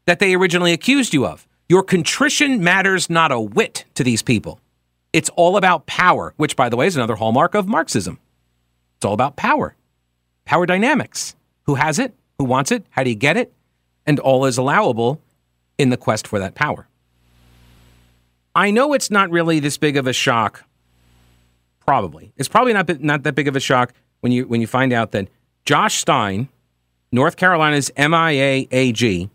that 0.07 0.19
they 0.19 0.35
originally 0.35 0.73
accused 0.73 1.14
you 1.14 1.26
of. 1.26 1.47
Your 1.69 1.83
contrition 1.83 2.64
matters 2.64 3.09
not 3.09 3.30
a 3.30 3.40
whit 3.40 3.85
to 3.95 4.02
these 4.02 4.23
people. 4.23 4.61
It's 5.12 5.30
all 5.30 5.57
about 5.57 5.87
power, 5.87 6.35
which, 6.37 6.57
by 6.57 6.69
the 6.69 6.76
way, 6.76 6.87
is 6.87 6.97
another 6.97 7.16
hallmark 7.16 7.54
of 7.54 7.69
Marxism. 7.69 8.19
It's 8.97 9.04
all 9.04 9.14
about 9.14 9.37
power, 9.37 9.76
power 10.45 10.66
dynamics. 10.66 11.37
Who 11.64 11.76
has 11.76 11.99
it? 11.99 12.14
Who 12.38 12.45
wants 12.45 12.73
it? 12.73 12.85
How 12.90 13.04
do 13.04 13.11
you 13.11 13.16
get 13.16 13.37
it? 13.37 13.52
And 14.07 14.19
all 14.19 14.45
is 14.47 14.59
allowable 14.59 15.21
in 15.78 15.90
the 15.90 15.97
quest 15.97 16.26
for 16.26 16.38
that 16.38 16.54
power. 16.54 16.88
I 18.54 18.71
know 18.71 18.92
it's 18.92 19.11
not 19.11 19.30
really 19.30 19.61
this 19.61 19.78
big 19.78 19.97
of 19.97 20.07
a 20.07 20.12
shock. 20.12 20.64
Probably. 21.87 22.33
It's 22.37 22.49
probably 22.49 22.73
not, 22.73 23.00
not 23.00 23.23
that 23.23 23.35
big 23.35 23.49
of 23.49 23.57
a 23.57 23.61
shock 23.61 23.92
when 24.21 24.33
you, 24.33 24.47
when 24.47 24.61
you 24.61 24.66
find 24.66 24.92
out 24.92 25.12
that 25.12 25.28
Josh 25.64 25.99
Stein, 25.99 26.49
North 27.12 27.37
Carolina's 27.37 27.90
MIA 27.97 28.67
AG, 28.71 29.31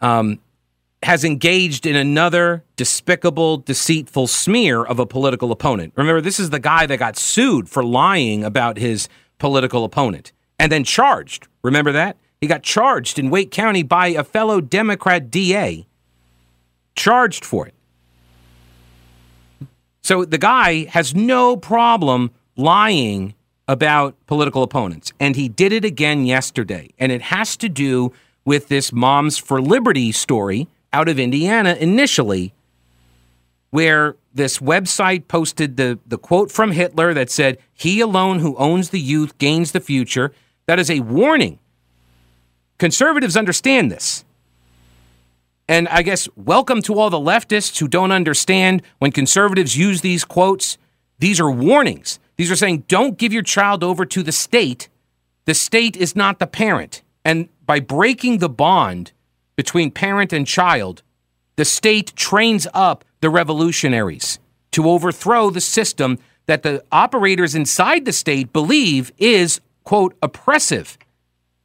um, 0.00 0.38
has 1.02 1.24
engaged 1.24 1.86
in 1.86 1.96
another 1.96 2.62
despicable, 2.76 3.58
deceitful 3.58 4.26
smear 4.26 4.84
of 4.84 4.98
a 4.98 5.06
political 5.06 5.50
opponent. 5.50 5.92
Remember, 5.96 6.20
this 6.20 6.38
is 6.38 6.50
the 6.50 6.58
guy 6.58 6.86
that 6.86 6.98
got 6.98 7.16
sued 7.16 7.68
for 7.68 7.82
lying 7.82 8.44
about 8.44 8.76
his 8.76 9.08
political 9.38 9.84
opponent 9.84 10.32
and 10.58 10.70
then 10.70 10.84
charged. 10.84 11.48
Remember 11.62 11.92
that? 11.92 12.16
He 12.40 12.46
got 12.46 12.62
charged 12.62 13.18
in 13.18 13.30
Wake 13.30 13.50
County 13.50 13.82
by 13.82 14.08
a 14.08 14.24
fellow 14.24 14.60
Democrat 14.60 15.30
DA, 15.30 15.86
charged 16.94 17.44
for 17.44 17.66
it. 17.66 17.74
So 20.02 20.24
the 20.24 20.38
guy 20.38 20.84
has 20.86 21.14
no 21.14 21.56
problem 21.56 22.30
lying 22.56 23.34
about 23.70 24.16
political 24.26 24.64
opponents. 24.64 25.12
And 25.20 25.36
he 25.36 25.48
did 25.48 25.72
it 25.72 25.84
again 25.84 26.26
yesterday. 26.26 26.90
And 26.98 27.12
it 27.12 27.22
has 27.22 27.56
to 27.58 27.68
do 27.68 28.12
with 28.44 28.66
this 28.66 28.92
Moms 28.92 29.38
for 29.38 29.62
Liberty 29.62 30.10
story 30.10 30.66
out 30.92 31.08
of 31.08 31.20
Indiana 31.20 31.76
initially, 31.78 32.52
where 33.70 34.16
this 34.34 34.58
website 34.58 35.28
posted 35.28 35.76
the, 35.76 36.00
the 36.04 36.18
quote 36.18 36.50
from 36.50 36.72
Hitler 36.72 37.14
that 37.14 37.30
said, 37.30 37.58
He 37.72 38.00
alone 38.00 38.40
who 38.40 38.56
owns 38.56 38.90
the 38.90 38.98
youth 38.98 39.38
gains 39.38 39.70
the 39.70 39.78
future. 39.78 40.32
That 40.66 40.80
is 40.80 40.90
a 40.90 40.98
warning. 40.98 41.60
Conservatives 42.78 43.36
understand 43.36 43.92
this. 43.92 44.24
And 45.68 45.86
I 45.86 46.02
guess 46.02 46.28
welcome 46.34 46.82
to 46.82 46.98
all 46.98 47.08
the 47.08 47.18
leftists 47.18 47.78
who 47.78 47.86
don't 47.86 48.10
understand 48.10 48.82
when 48.98 49.12
conservatives 49.12 49.76
use 49.76 50.00
these 50.00 50.24
quotes. 50.24 50.76
These 51.20 51.38
are 51.38 51.48
warnings. 51.48 52.18
These 52.40 52.50
are 52.50 52.56
saying 52.56 52.84
don't 52.88 53.18
give 53.18 53.34
your 53.34 53.42
child 53.42 53.84
over 53.84 54.06
to 54.06 54.22
the 54.22 54.32
state. 54.32 54.88
The 55.44 55.52
state 55.52 55.94
is 55.94 56.16
not 56.16 56.38
the 56.38 56.46
parent. 56.46 57.02
And 57.22 57.50
by 57.66 57.80
breaking 57.80 58.38
the 58.38 58.48
bond 58.48 59.12
between 59.56 59.90
parent 59.90 60.32
and 60.32 60.46
child, 60.46 61.02
the 61.56 61.66
state 61.66 62.16
trains 62.16 62.66
up 62.72 63.04
the 63.20 63.28
revolutionaries 63.28 64.38
to 64.70 64.88
overthrow 64.88 65.50
the 65.50 65.60
system 65.60 66.18
that 66.46 66.62
the 66.62 66.82
operators 66.90 67.54
inside 67.54 68.06
the 68.06 68.12
state 68.12 68.54
believe 68.54 69.12
is, 69.18 69.60
quote, 69.84 70.16
oppressive 70.22 70.96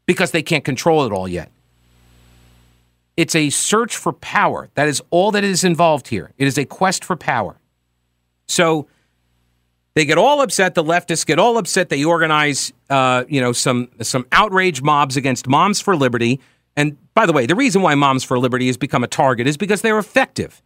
because 0.06 0.32
they 0.32 0.44
can't 0.44 0.66
control 0.66 1.06
it 1.06 1.14
all 1.14 1.30
yet. 1.30 1.54
It's 3.16 3.34
a 3.34 3.50
search 3.50 3.96
for 3.96 4.12
power. 4.12 4.68
That 4.74 4.90
is 4.90 5.02
all 5.10 5.32
that 5.32 5.46
is 5.46 5.64
involved 5.64 6.10
here. 6.10 6.34
It 6.38 6.48
is 6.48 6.58
a 6.58 6.66
quest 6.66 7.06
for 7.06 7.16
power. 7.16 7.62
So 8.50 8.88
they 9.96 10.06
get 10.06 10.18
all 10.18 10.42
upset. 10.42 10.76
The 10.76 10.84
leftists 10.84 11.26
get 11.26 11.40
all 11.40 11.58
upset. 11.58 11.90
They 11.90 12.04
organize, 12.04 12.74
uh, 12.90 13.24
you 13.28 13.42
know, 13.42 13.54
some 13.54 13.90
some 14.02 14.26
outrage 14.32 14.82
mobs 14.82 15.18
against 15.18 15.48
Moms 15.48 15.82
for 15.82 15.96
Liberty. 15.96 16.40
And 16.76 16.98
by 17.14 17.26
the 17.26 17.34
way, 17.34 17.46
the 17.46 17.56
reason 17.56 17.82
why 17.82 17.96
Moms 17.96 18.24
for 18.24 18.38
Liberty 18.38 18.68
has 18.68 18.78
become 18.78 19.04
a 19.04 19.08
target 19.08 19.48
is 19.48 19.56
because 19.56 19.82
they're 19.82 19.98
effective. 19.98 20.62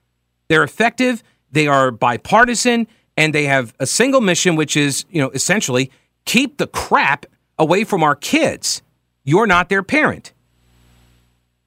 They're 0.47 0.63
effective. 0.63 1.23
They 1.51 1.67
are 1.67 1.91
bipartisan, 1.91 2.87
and 3.15 3.33
they 3.33 3.45
have 3.45 3.73
a 3.79 3.85
single 3.85 4.21
mission, 4.21 4.55
which 4.55 4.75
is, 4.75 5.05
you 5.11 5.21
know, 5.21 5.29
essentially 5.29 5.91
keep 6.25 6.57
the 6.57 6.67
crap 6.67 7.27
away 7.59 7.83
from 7.83 8.01
our 8.01 8.15
kids. 8.15 8.81
You're 9.23 9.47
not 9.47 9.69
their 9.69 9.83
parent. 9.83 10.33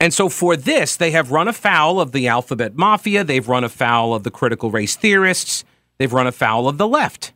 And 0.01 0.13
so 0.13 0.29
for 0.29 0.57
this, 0.57 0.97
they 0.97 1.13
have 1.13 1.31
run 1.31 1.47
afoul 1.47 2.01
of 2.01 2.11
the 2.11 2.27
alphabet 2.27 2.77
mafia. 2.77 3.23
They've 3.23 3.47
run 3.47 3.63
afoul 3.63 4.15
of 4.15 4.25
the 4.25 4.33
critical 4.33 4.73
race 4.73 4.97
theorists. 4.97 5.65
They've 5.99 6.13
run 6.13 6.27
afoul 6.27 6.69
of 6.69 6.77
the 6.77 6.89
left. 6.89 7.33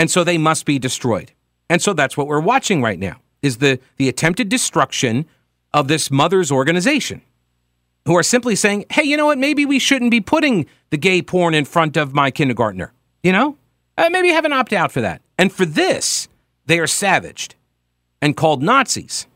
And 0.00 0.10
so 0.10 0.24
they 0.24 0.38
must 0.38 0.64
be 0.64 0.78
destroyed. 0.78 1.32
And 1.68 1.82
so 1.82 1.92
that's 1.92 2.16
what 2.16 2.26
we're 2.26 2.40
watching 2.40 2.80
right 2.80 2.98
now 2.98 3.20
is 3.42 3.58
the, 3.58 3.78
the 3.98 4.08
attempted 4.08 4.48
destruction 4.48 5.26
of 5.74 5.88
this 5.88 6.10
mother's 6.10 6.50
organization 6.50 7.20
who 8.06 8.16
are 8.16 8.22
simply 8.22 8.56
saying, 8.56 8.86
hey, 8.90 9.02
you 9.02 9.14
know 9.14 9.26
what? 9.26 9.36
Maybe 9.36 9.66
we 9.66 9.78
shouldn't 9.78 10.10
be 10.10 10.22
putting 10.22 10.64
the 10.88 10.96
gay 10.96 11.20
porn 11.20 11.52
in 11.52 11.66
front 11.66 11.98
of 11.98 12.14
my 12.14 12.30
kindergartner. 12.30 12.94
You 13.22 13.32
know? 13.32 13.58
Uh, 13.98 14.08
maybe 14.08 14.30
have 14.30 14.46
an 14.46 14.54
opt 14.54 14.72
out 14.72 14.90
for 14.90 15.02
that. 15.02 15.20
And 15.36 15.52
for 15.52 15.66
this, 15.66 16.28
they 16.64 16.78
are 16.78 16.86
savaged 16.86 17.54
and 18.22 18.34
called 18.34 18.62
Nazis. 18.62 19.26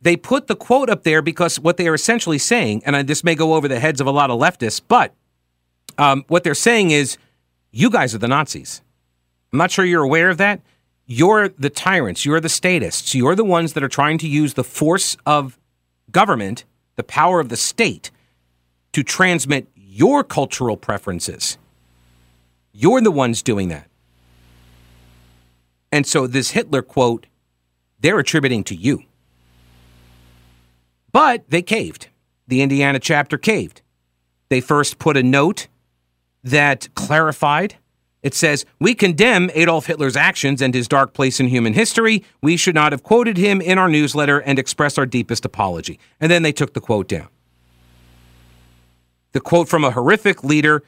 They 0.00 0.16
put 0.16 0.46
the 0.46 0.56
quote 0.56 0.88
up 0.88 1.02
there 1.02 1.20
because 1.20 1.60
what 1.60 1.76
they 1.76 1.88
are 1.88 1.94
essentially 1.94 2.38
saying, 2.38 2.84
and 2.86 3.06
this 3.06 3.22
may 3.22 3.34
go 3.34 3.52
over 3.52 3.68
the 3.68 3.80
heads 3.80 4.00
of 4.00 4.06
a 4.06 4.12
lot 4.12 4.30
of 4.30 4.40
leftists, 4.40 4.80
but 4.88 5.12
um, 5.98 6.24
what 6.28 6.42
they're 6.42 6.54
saying 6.54 6.90
is 6.90 7.18
you 7.76 7.90
guys 7.90 8.14
are 8.14 8.18
the 8.18 8.28
Nazis. 8.28 8.80
I'm 9.52 9.58
not 9.58 9.70
sure 9.70 9.84
you're 9.84 10.02
aware 10.02 10.30
of 10.30 10.38
that. 10.38 10.62
You're 11.04 11.50
the 11.50 11.68
tyrants. 11.68 12.24
You're 12.24 12.40
the 12.40 12.48
statists. 12.48 13.14
You're 13.14 13.34
the 13.34 13.44
ones 13.44 13.74
that 13.74 13.82
are 13.82 13.88
trying 13.88 14.16
to 14.18 14.28
use 14.28 14.54
the 14.54 14.64
force 14.64 15.16
of 15.26 15.58
government, 16.10 16.64
the 16.96 17.04
power 17.04 17.38
of 17.38 17.50
the 17.50 17.56
state, 17.56 18.10
to 18.92 19.02
transmit 19.02 19.68
your 19.74 20.24
cultural 20.24 20.78
preferences. 20.78 21.58
You're 22.72 23.02
the 23.02 23.10
ones 23.10 23.42
doing 23.42 23.68
that. 23.68 23.88
And 25.92 26.06
so 26.06 26.26
this 26.26 26.52
Hitler 26.52 26.82
quote, 26.82 27.26
they're 28.00 28.18
attributing 28.18 28.64
to 28.64 28.74
you. 28.74 29.02
But 31.12 31.44
they 31.50 31.62
caved. 31.62 32.08
The 32.48 32.62
Indiana 32.62 32.98
chapter 32.98 33.36
caved. 33.36 33.82
They 34.48 34.62
first 34.62 34.98
put 34.98 35.16
a 35.18 35.22
note 35.22 35.68
that 36.46 36.88
clarified. 36.94 37.76
It 38.22 38.34
says, 38.34 38.64
We 38.80 38.94
condemn 38.94 39.50
Adolf 39.54 39.86
Hitler's 39.86 40.16
actions 40.16 40.62
and 40.62 40.74
his 40.74 40.88
dark 40.88 41.12
place 41.12 41.38
in 41.38 41.48
human 41.48 41.74
history. 41.74 42.24
We 42.42 42.56
should 42.56 42.74
not 42.74 42.92
have 42.92 43.02
quoted 43.02 43.36
him 43.36 43.60
in 43.60 43.78
our 43.78 43.88
newsletter 43.88 44.38
and 44.38 44.58
expressed 44.58 44.98
our 44.98 45.06
deepest 45.06 45.44
apology. 45.44 45.98
And 46.20 46.30
then 46.30 46.42
they 46.42 46.52
took 46.52 46.74
the 46.74 46.80
quote 46.80 47.08
down. 47.08 47.28
The 49.32 49.40
quote 49.40 49.68
from 49.68 49.84
a 49.84 49.90
horrific 49.90 50.42
leader 50.42 50.82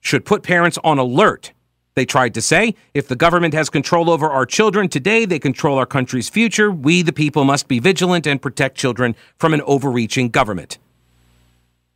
should 0.00 0.24
put 0.24 0.42
parents 0.42 0.78
on 0.82 0.98
alert. 0.98 1.52
They 1.94 2.06
tried 2.06 2.34
to 2.34 2.42
say, 2.42 2.74
if 2.94 3.06
the 3.06 3.16
government 3.16 3.52
has 3.52 3.68
control 3.68 4.08
over 4.10 4.28
our 4.28 4.46
children 4.46 4.88
today, 4.88 5.26
they 5.26 5.38
control 5.38 5.78
our 5.78 5.86
country's 5.86 6.30
future. 6.30 6.70
We, 6.70 7.02
the 7.02 7.12
people, 7.12 7.44
must 7.44 7.68
be 7.68 7.78
vigilant 7.78 8.26
and 8.26 8.40
protect 8.40 8.78
children 8.78 9.14
from 9.36 9.52
an 9.52 9.60
overreaching 9.62 10.30
government. 10.30 10.78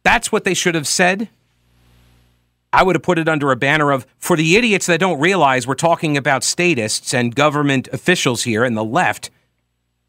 That's 0.02 0.30
what 0.30 0.44
they 0.44 0.54
should 0.54 0.74
have 0.74 0.86
said. 0.86 1.30
I 2.76 2.82
would 2.82 2.94
have 2.94 3.02
put 3.02 3.18
it 3.18 3.26
under 3.26 3.52
a 3.52 3.56
banner 3.56 3.90
of 3.90 4.06
for 4.18 4.36
the 4.36 4.54
idiots 4.54 4.84
that 4.84 5.00
don't 5.00 5.18
realize 5.18 5.66
we're 5.66 5.74
talking 5.76 6.18
about 6.18 6.44
statists 6.44 7.14
and 7.14 7.34
government 7.34 7.88
officials 7.90 8.42
here 8.42 8.64
and 8.64 8.76
the 8.76 8.84
left. 8.84 9.30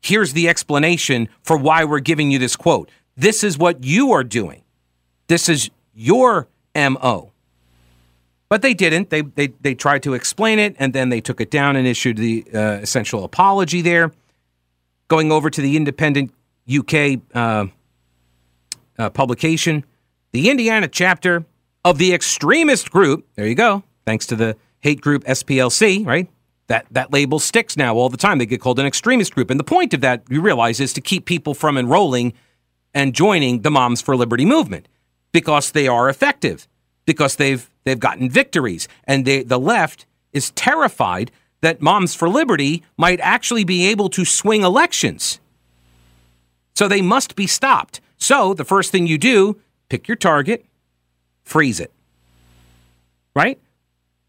Here's 0.02 0.34
the 0.34 0.50
explanation 0.50 1.30
for 1.42 1.56
why 1.56 1.86
we're 1.86 2.02
giving 2.02 2.30
you 2.30 2.40
this 2.40 2.58
quote. 2.58 2.92
This 3.16 3.42
is 3.42 3.58
what 3.58 3.86
you 3.86 4.12
are 4.12 4.24
doing. 4.26 4.64
This 5.28 5.48
is 5.48 5.70
your 5.96 6.50
MO. 6.76 7.32
But 8.50 8.64
they 8.64 8.74
didn't. 8.74 9.12
They, 9.12 9.22
they, 9.22 9.48
they 9.48 9.74
tried 9.74 10.04
to 10.04 10.14
explain 10.14 10.60
it 10.60 10.76
and 10.78 10.92
then 10.92 11.08
they 11.08 11.22
took 11.22 11.40
it 11.40 11.50
down 11.50 11.78
and 11.78 11.88
issued 11.88 12.18
the 12.18 12.46
uh, 12.54 12.80
essential 12.82 13.24
apology 13.24 13.82
there. 13.82 14.12
Going 15.08 15.32
over 15.32 15.50
to 15.50 15.62
the 15.62 15.78
independent 15.78 16.34
UK 16.70 17.22
uh, 17.34 17.68
uh, 19.00 19.10
publication, 19.12 19.86
the 20.34 20.50
Indiana 20.50 20.90
chapter 20.90 21.46
of 21.90 21.98
the 21.98 22.14
extremist 22.14 22.92
group, 22.92 23.28
there 23.36 23.48
you 23.48 23.56
go, 23.56 23.84
thanks 24.06 24.26
to 24.28 24.36
the 24.36 24.56
hate 24.80 25.02
group 25.02 25.24
SPLC, 25.26 26.06
right? 26.06 26.30
that 26.68 26.86
that 26.92 27.12
label 27.12 27.40
sticks 27.40 27.76
now 27.76 27.96
all 27.96 28.10
the 28.10 28.18
time. 28.18 28.38
They 28.38 28.46
get 28.46 28.62
called 28.62 28.80
an 28.80 28.86
extremist 28.86 29.34
group, 29.34 29.50
and 29.50 29.60
the 29.60 29.64
point 29.64 29.94
of 29.94 30.02
that 30.02 30.24
you 30.30 30.42
realize 30.42 30.80
is 30.80 30.94
to 30.94 31.02
keep 31.02 31.26
people 31.26 31.54
from 31.54 31.78
enrolling 31.78 32.34
and 32.94 33.14
joining 33.14 33.62
the 33.62 33.72
Moms 33.72 34.02
for 34.02 34.16
Liberty 34.16 34.46
movement 34.46 34.88
because 35.32 35.72
they 35.72 35.88
are 35.88 36.10
effective, 36.10 36.68
because 37.06 37.38
they've 37.38 37.70
they've 37.84 38.00
gotten 38.00 38.30
victories, 38.30 38.88
and 39.06 39.26
they, 39.26 39.44
the 39.44 39.60
left 39.60 40.06
is 40.34 40.52
terrified 40.52 41.32
that 41.62 41.82
Moms 41.82 42.14
for 42.14 42.30
Liberty 42.30 42.84
might 42.98 43.20
actually 43.22 43.64
be 43.64 43.88
able 43.88 44.10
to 44.10 44.26
swing 44.26 44.64
elections. 44.64 45.40
So 46.76 46.88
they 46.88 47.02
must 47.02 47.36
be 47.36 47.48
stopped. 47.48 48.02
So 48.18 48.54
the 48.54 48.66
first 48.66 48.92
thing 48.92 49.08
you 49.08 49.18
do, 49.18 49.60
pick 49.90 50.08
your 50.08 50.18
target, 50.18 50.66
freeze 51.48 51.80
it. 51.80 51.92
Right? 53.36 53.60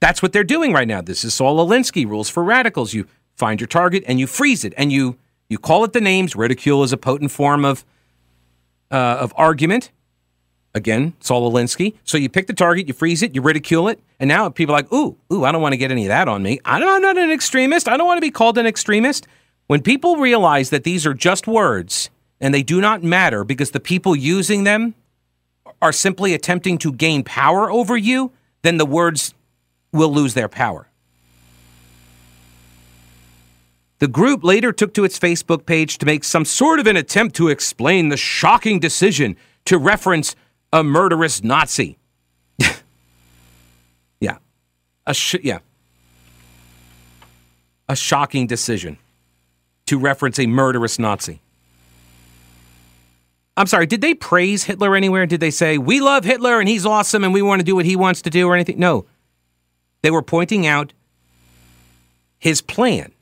That's 0.00 0.22
what 0.22 0.32
they're 0.32 0.44
doing 0.44 0.72
right 0.72 0.86
now. 0.86 1.00
This 1.00 1.24
is 1.24 1.34
Saul 1.34 1.66
Alinsky, 1.66 2.06
Rules 2.06 2.30
for 2.30 2.44
Radicals. 2.44 2.94
You 2.94 3.06
find 3.34 3.60
your 3.60 3.66
target 3.66 4.04
and 4.06 4.20
you 4.20 4.26
freeze 4.26 4.64
it 4.64 4.72
and 4.76 4.92
you 4.92 5.18
you 5.48 5.58
call 5.58 5.82
it 5.84 5.92
the 5.92 6.00
names. 6.00 6.36
Ridicule 6.36 6.82
is 6.82 6.92
a 6.92 6.96
potent 6.96 7.30
form 7.30 7.64
of 7.64 7.84
uh, 8.90 9.18
of 9.20 9.32
argument. 9.36 9.90
Again, 10.74 11.14
Saul 11.20 11.50
Alinsky. 11.50 11.94
So 12.04 12.18
you 12.18 12.28
pick 12.28 12.46
the 12.46 12.52
target, 12.52 12.86
you 12.86 12.94
freeze 12.94 13.22
it, 13.22 13.34
you 13.34 13.40
ridicule 13.40 13.88
it, 13.88 14.00
and 14.20 14.28
now 14.28 14.48
people 14.50 14.74
are 14.74 14.78
like, 14.78 14.92
ooh, 14.92 15.16
ooh, 15.32 15.44
I 15.44 15.50
don't 15.50 15.62
want 15.62 15.72
to 15.72 15.78
get 15.78 15.90
any 15.90 16.04
of 16.04 16.08
that 16.08 16.28
on 16.28 16.42
me. 16.42 16.60
I'm 16.64 17.02
not 17.02 17.16
an 17.16 17.30
extremist. 17.30 17.88
I 17.88 17.96
don't 17.96 18.06
want 18.06 18.18
to 18.18 18.26
be 18.26 18.30
called 18.30 18.58
an 18.58 18.66
extremist. 18.66 19.26
When 19.66 19.82
people 19.82 20.18
realize 20.18 20.70
that 20.70 20.84
these 20.84 21.06
are 21.06 21.14
just 21.14 21.46
words 21.46 22.10
and 22.40 22.54
they 22.54 22.62
do 22.62 22.80
not 22.80 23.02
matter 23.02 23.44
because 23.44 23.72
the 23.72 23.80
people 23.80 24.14
using 24.14 24.64
them 24.64 24.94
are 25.80 25.92
simply 25.92 26.34
attempting 26.34 26.78
to 26.78 26.92
gain 26.92 27.22
power 27.22 27.70
over 27.70 27.96
you, 27.96 28.32
then 28.62 28.78
the 28.78 28.86
words 28.86 29.34
will 29.92 30.12
lose 30.12 30.34
their 30.34 30.48
power. 30.48 30.88
The 33.98 34.08
group 34.08 34.44
later 34.44 34.72
took 34.72 34.94
to 34.94 35.04
its 35.04 35.18
Facebook 35.18 35.66
page 35.66 35.98
to 35.98 36.06
make 36.06 36.22
some 36.22 36.44
sort 36.44 36.78
of 36.78 36.86
an 36.86 36.96
attempt 36.96 37.34
to 37.36 37.48
explain 37.48 38.08
the 38.08 38.16
shocking 38.16 38.78
decision 38.78 39.36
to 39.64 39.76
reference 39.76 40.36
a 40.72 40.84
murderous 40.84 41.42
Nazi. 41.42 41.98
yeah. 44.20 44.38
A 45.06 45.14
sh- 45.14 45.36
yeah. 45.42 45.58
A 47.88 47.96
shocking 47.96 48.46
decision 48.46 48.98
to 49.86 49.98
reference 49.98 50.38
a 50.38 50.46
murderous 50.46 50.98
Nazi. 50.98 51.40
I'm 53.58 53.66
sorry, 53.66 53.86
did 53.86 54.02
they 54.02 54.14
praise 54.14 54.62
Hitler 54.62 54.94
anywhere? 54.94 55.26
Did 55.26 55.40
they 55.40 55.50
say, 55.50 55.78
we 55.78 55.98
love 55.98 56.24
Hitler 56.24 56.60
and 56.60 56.68
he's 56.68 56.86
awesome 56.86 57.24
and 57.24 57.34
we 57.34 57.42
want 57.42 57.58
to 57.58 57.64
do 57.64 57.74
what 57.74 57.86
he 57.86 57.96
wants 57.96 58.22
to 58.22 58.30
do 58.30 58.46
or 58.46 58.54
anything? 58.54 58.78
No. 58.78 59.04
They 60.02 60.12
were 60.12 60.22
pointing 60.22 60.64
out 60.64 60.92
his 62.38 62.62
plan, 62.62 63.12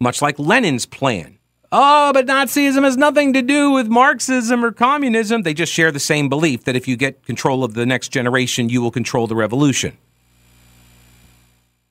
much 0.00 0.20
like 0.20 0.36
Lenin's 0.36 0.84
plan. 0.84 1.38
Oh, 1.70 2.12
but 2.12 2.26
Nazism 2.26 2.82
has 2.82 2.96
nothing 2.96 3.32
to 3.34 3.42
do 3.42 3.70
with 3.70 3.86
Marxism 3.86 4.64
or 4.64 4.72
communism. 4.72 5.42
They 5.42 5.54
just 5.54 5.72
share 5.72 5.92
the 5.92 6.00
same 6.00 6.28
belief 6.28 6.64
that 6.64 6.74
if 6.74 6.88
you 6.88 6.96
get 6.96 7.24
control 7.24 7.62
of 7.62 7.74
the 7.74 7.86
next 7.86 8.08
generation, 8.08 8.68
you 8.68 8.82
will 8.82 8.90
control 8.90 9.28
the 9.28 9.36
revolution. 9.36 9.96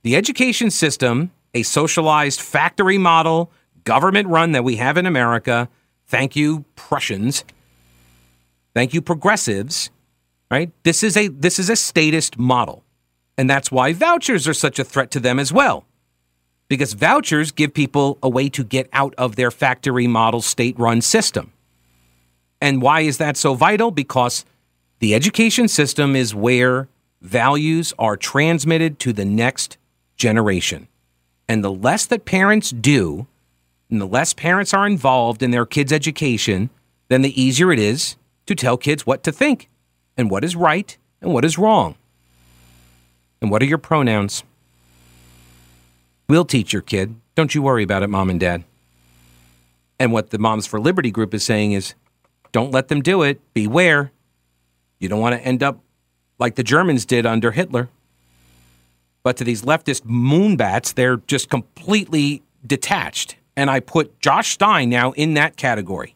The 0.03 0.17
education 0.17 0.71
system, 0.71 1.31
a 1.53 1.63
socialized 1.63 2.41
factory 2.41 2.97
model, 2.97 3.49
government 3.85 4.27
run 4.27 4.51
that 4.51 4.65
we 4.65 4.75
have 4.75 4.97
in 4.97 5.05
America, 5.05 5.69
thank 6.05 6.35
you, 6.35 6.65
Prussians. 6.75 7.45
Thank 8.77 8.93
you, 8.93 9.01
progressives. 9.01 9.89
Right? 10.51 10.71
This 10.83 11.01
is 11.01 11.17
a 11.17 11.29
this 11.29 11.57
is 11.57 11.67
a 11.67 11.75
statist 11.75 12.37
model. 12.37 12.83
And 13.35 13.49
that's 13.49 13.71
why 13.71 13.91
vouchers 13.91 14.47
are 14.47 14.53
such 14.53 14.77
a 14.77 14.83
threat 14.83 15.09
to 15.11 15.19
them 15.19 15.39
as 15.39 15.51
well. 15.51 15.85
Because 16.67 16.93
vouchers 16.93 17.51
give 17.51 17.73
people 17.73 18.19
a 18.21 18.29
way 18.29 18.49
to 18.49 18.63
get 18.63 18.87
out 18.93 19.15
of 19.17 19.35
their 19.35 19.49
factory 19.49 20.05
model 20.05 20.43
state 20.43 20.77
run 20.77 21.01
system. 21.01 21.53
And 22.61 22.79
why 22.79 23.01
is 23.01 23.17
that 23.17 23.35
so 23.35 23.55
vital? 23.55 23.89
Because 23.89 24.45
the 24.99 25.15
education 25.15 25.67
system 25.67 26.15
is 26.15 26.35
where 26.35 26.87
values 27.19 27.95
are 27.97 28.15
transmitted 28.15 28.99
to 28.99 29.11
the 29.11 29.25
next 29.25 29.77
generation. 30.17 30.87
And 31.47 31.63
the 31.63 31.73
less 31.73 32.05
that 32.05 32.25
parents 32.25 32.69
do, 32.69 33.25
and 33.89 33.99
the 33.99 34.05
less 34.05 34.35
parents 34.35 34.71
are 34.71 34.85
involved 34.85 35.41
in 35.41 35.49
their 35.49 35.65
kids' 35.65 35.91
education, 35.91 36.69
then 37.07 37.23
the 37.23 37.41
easier 37.41 37.71
it 37.71 37.79
is 37.79 38.17
to 38.47 38.55
tell 38.55 38.77
kids 38.77 39.05
what 39.05 39.23
to 39.23 39.31
think 39.31 39.69
and 40.17 40.31
what 40.31 40.43
is 40.43 40.55
right 40.55 40.97
and 41.21 41.33
what 41.33 41.45
is 41.45 41.57
wrong. 41.57 41.95
And 43.41 43.51
what 43.51 43.61
are 43.61 43.65
your 43.65 43.77
pronouns? 43.77 44.43
We'll 46.27 46.45
teach 46.45 46.73
your 46.73 46.81
kid. 46.81 47.15
Don't 47.35 47.53
you 47.53 47.61
worry 47.61 47.83
about 47.83 48.03
it, 48.03 48.09
mom 48.09 48.29
and 48.29 48.39
dad. 48.39 48.63
And 49.99 50.11
what 50.11 50.31
the 50.31 50.39
Moms 50.39 50.65
for 50.65 50.79
Liberty 50.79 51.11
group 51.11 51.33
is 51.33 51.43
saying 51.43 51.71
is 51.71 51.93
don't 52.51 52.71
let 52.71 52.87
them 52.87 53.01
do 53.01 53.23
it. 53.23 53.39
Beware. 53.53 54.11
You 54.99 55.09
don't 55.09 55.19
want 55.19 55.35
to 55.35 55.41
end 55.41 55.63
up 55.63 55.79
like 56.39 56.55
the 56.55 56.63
Germans 56.63 57.05
did 57.05 57.25
under 57.25 57.51
Hitler. 57.51 57.89
But 59.23 59.37
to 59.37 59.43
these 59.43 59.63
leftist 59.63 60.03
moonbats, 60.03 60.93
they're 60.93 61.17
just 61.17 61.49
completely 61.49 62.43
detached. 62.65 63.35
And 63.55 63.69
I 63.69 63.79
put 63.79 64.19
Josh 64.19 64.53
Stein 64.53 64.89
now 64.89 65.11
in 65.13 65.33
that 65.33 65.57
category. 65.57 66.15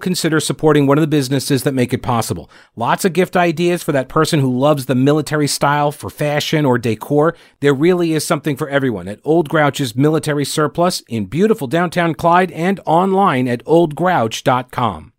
consider 0.01 0.39
supporting 0.39 0.87
one 0.87 0.97
of 0.97 1.01
the 1.01 1.07
businesses 1.07 1.63
that 1.63 1.73
make 1.73 1.93
it 1.93 2.01
possible. 2.01 2.49
Lots 2.75 3.05
of 3.05 3.13
gift 3.13 3.37
ideas 3.37 3.83
for 3.83 3.91
that 3.93 4.09
person 4.09 4.39
who 4.39 4.57
loves 4.57 4.87
the 4.87 4.95
military 4.95 5.47
style 5.47 5.91
for 5.91 6.09
fashion 6.09 6.65
or 6.65 6.77
decor. 6.77 7.35
There 7.61 7.73
really 7.73 8.13
is 8.13 8.25
something 8.25 8.57
for 8.57 8.67
everyone 8.67 9.07
at 9.07 9.19
Old 9.23 9.47
Grouch's 9.47 9.95
Military 9.95 10.43
Surplus 10.43 11.01
in 11.07 11.25
beautiful 11.25 11.67
downtown 11.67 12.13
Clyde 12.13 12.51
and 12.51 12.79
online 12.85 13.47
at 13.47 13.63
oldgrouch.com. 13.65 15.13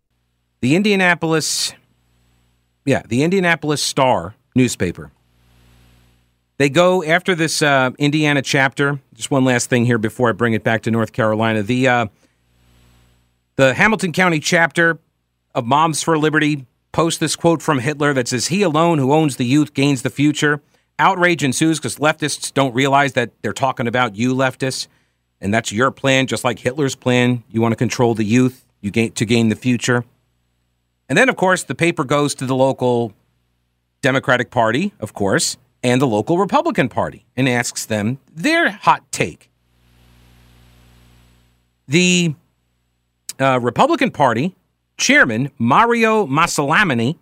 The 0.61 0.75
Indianapolis, 0.75 1.73
yeah, 2.85 3.01
the 3.07 3.23
Indianapolis 3.23 3.81
Star 3.81 4.35
newspaper. 4.55 5.11
They 6.57 6.69
go 6.69 7.03
after 7.03 7.35
this 7.35 7.61
uh, 7.61 7.91
Indiana 7.97 8.41
chapter. 8.41 8.99
Just 9.13 9.31
one 9.31 9.43
last 9.43 9.69
thing 9.69 9.85
here 9.85 9.97
before 9.97 10.29
I 10.29 10.33
bring 10.33 10.53
it 10.53 10.63
back 10.63 10.83
to 10.83 10.91
North 10.91 11.11
Carolina. 11.11 11.63
The 11.63 11.87
uh, 11.87 12.05
the 13.55 13.73
Hamilton 13.73 14.11
County 14.11 14.39
chapter 14.39 14.99
of 15.53 15.65
Moms 15.65 16.01
for 16.01 16.17
Liberty 16.17 16.65
posts 16.91 17.19
this 17.19 17.35
quote 17.35 17.61
from 17.61 17.79
Hitler 17.79 18.13
that 18.13 18.27
says, 18.27 18.47
He 18.47 18.61
alone 18.61 18.97
who 18.97 19.13
owns 19.13 19.37
the 19.37 19.45
youth 19.45 19.73
gains 19.73 20.01
the 20.01 20.09
future. 20.09 20.61
Outrage 20.99 21.43
ensues 21.43 21.79
because 21.79 21.97
leftists 21.97 22.53
don't 22.53 22.73
realize 22.73 23.13
that 23.13 23.31
they're 23.41 23.53
talking 23.53 23.87
about 23.87 24.15
you, 24.15 24.33
leftists, 24.33 24.87
and 25.41 25.53
that's 25.53 25.71
your 25.71 25.91
plan, 25.91 26.27
just 26.27 26.43
like 26.43 26.59
Hitler's 26.59 26.95
plan. 26.95 27.43
You 27.49 27.61
want 27.61 27.73
to 27.73 27.77
control 27.77 28.13
the 28.13 28.23
youth 28.23 28.65
you 28.81 28.91
gain, 28.91 29.11
to 29.13 29.25
gain 29.25 29.49
the 29.49 29.55
future. 29.55 30.05
And 31.09 31.17
then, 31.17 31.29
of 31.29 31.35
course, 31.35 31.63
the 31.63 31.75
paper 31.75 32.03
goes 32.03 32.35
to 32.35 32.45
the 32.45 32.55
local 32.55 33.13
Democratic 34.01 34.51
Party, 34.51 34.93
of 34.99 35.13
course, 35.13 35.57
and 35.83 36.01
the 36.01 36.07
local 36.07 36.37
Republican 36.37 36.89
Party 36.89 37.25
and 37.35 37.49
asks 37.49 37.85
them 37.85 38.19
their 38.33 38.69
hot 38.69 39.03
take. 39.11 39.49
The 41.87 42.35
uh, 43.43 43.59
Republican 43.59 44.09
Party 44.09 44.55
chairman 44.97 45.51
Mario 45.59 46.25
Massillamany 46.25 47.17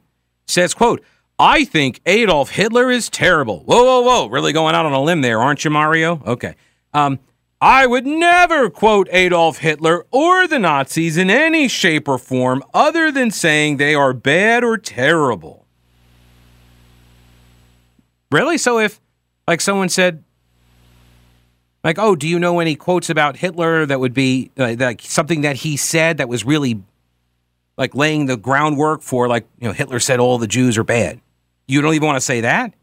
says, 0.48 0.74
quote, 0.74 1.04
I 1.40 1.66
think 1.66 2.02
Adolf 2.06 2.52
Hitler 2.52 2.92
is 2.92 3.10
terrible. 3.10 3.62
Whoa, 3.62 3.84
whoa, 3.84 4.02
whoa. 4.02 4.28
Really 4.28 4.54
going 4.54 4.76
out 4.76 4.86
on 4.86 4.94
a 4.94 5.02
limb 5.02 5.22
there, 5.22 5.40
aren't 5.40 5.66
you, 5.66 5.72
Mario? 5.72 6.22
Okay. 6.26 6.56
Um, 6.94 7.20
I 7.60 7.88
would 7.88 8.06
never 8.06 8.70
quote 8.70 9.08
Adolf 9.12 9.58
Hitler 9.58 10.06
or 10.12 10.48
the 10.48 10.60
Nazis 10.60 11.18
in 11.18 11.30
any 11.30 11.68
shape 11.68 12.08
or 12.08 12.18
form 12.18 12.64
other 12.74 13.12
than 13.12 13.32
saying 13.32 13.78
they 13.78 13.96
are 13.96 14.14
bad 14.14 14.64
or 14.64 14.78
terrible. 14.78 15.66
Really? 18.32 18.58
So 18.58 18.80
if, 18.80 19.00
like, 19.48 19.62
someone 19.62 19.90
said, 19.90 20.24
like, 21.84 21.98
oh, 21.98 22.16
do 22.16 22.28
you 22.28 22.40
know 22.40 22.60
any 22.60 22.76
quotes 22.76 23.10
about 23.10 23.38
Hitler 23.38 23.86
that 23.86 24.00
would 24.00 24.14
be 24.14 24.52
uh, 24.58 24.76
like 24.78 25.02
something 25.02 25.42
that 25.42 25.58
he 25.58 25.78
said 25.78 26.18
that 26.18 26.30
was 26.30 26.46
really 26.46 26.82
like 27.78 27.96
laying 27.96 28.28
the 28.28 28.38
groundwork 28.38 29.02
for 29.02 29.28
like, 29.28 29.48
you 29.60 29.68
know, 29.68 29.74
Hitler 29.74 30.00
said 30.00 30.20
all 30.20 30.38
the 30.38 30.48
Jews 30.48 30.78
are 30.78 30.84
bad. 30.84 31.20
You 31.68 31.82
don't 31.82 31.94
even 31.94 32.06
want 32.06 32.18
to 32.18 32.22
say 32.22 32.42
that? 32.42 32.74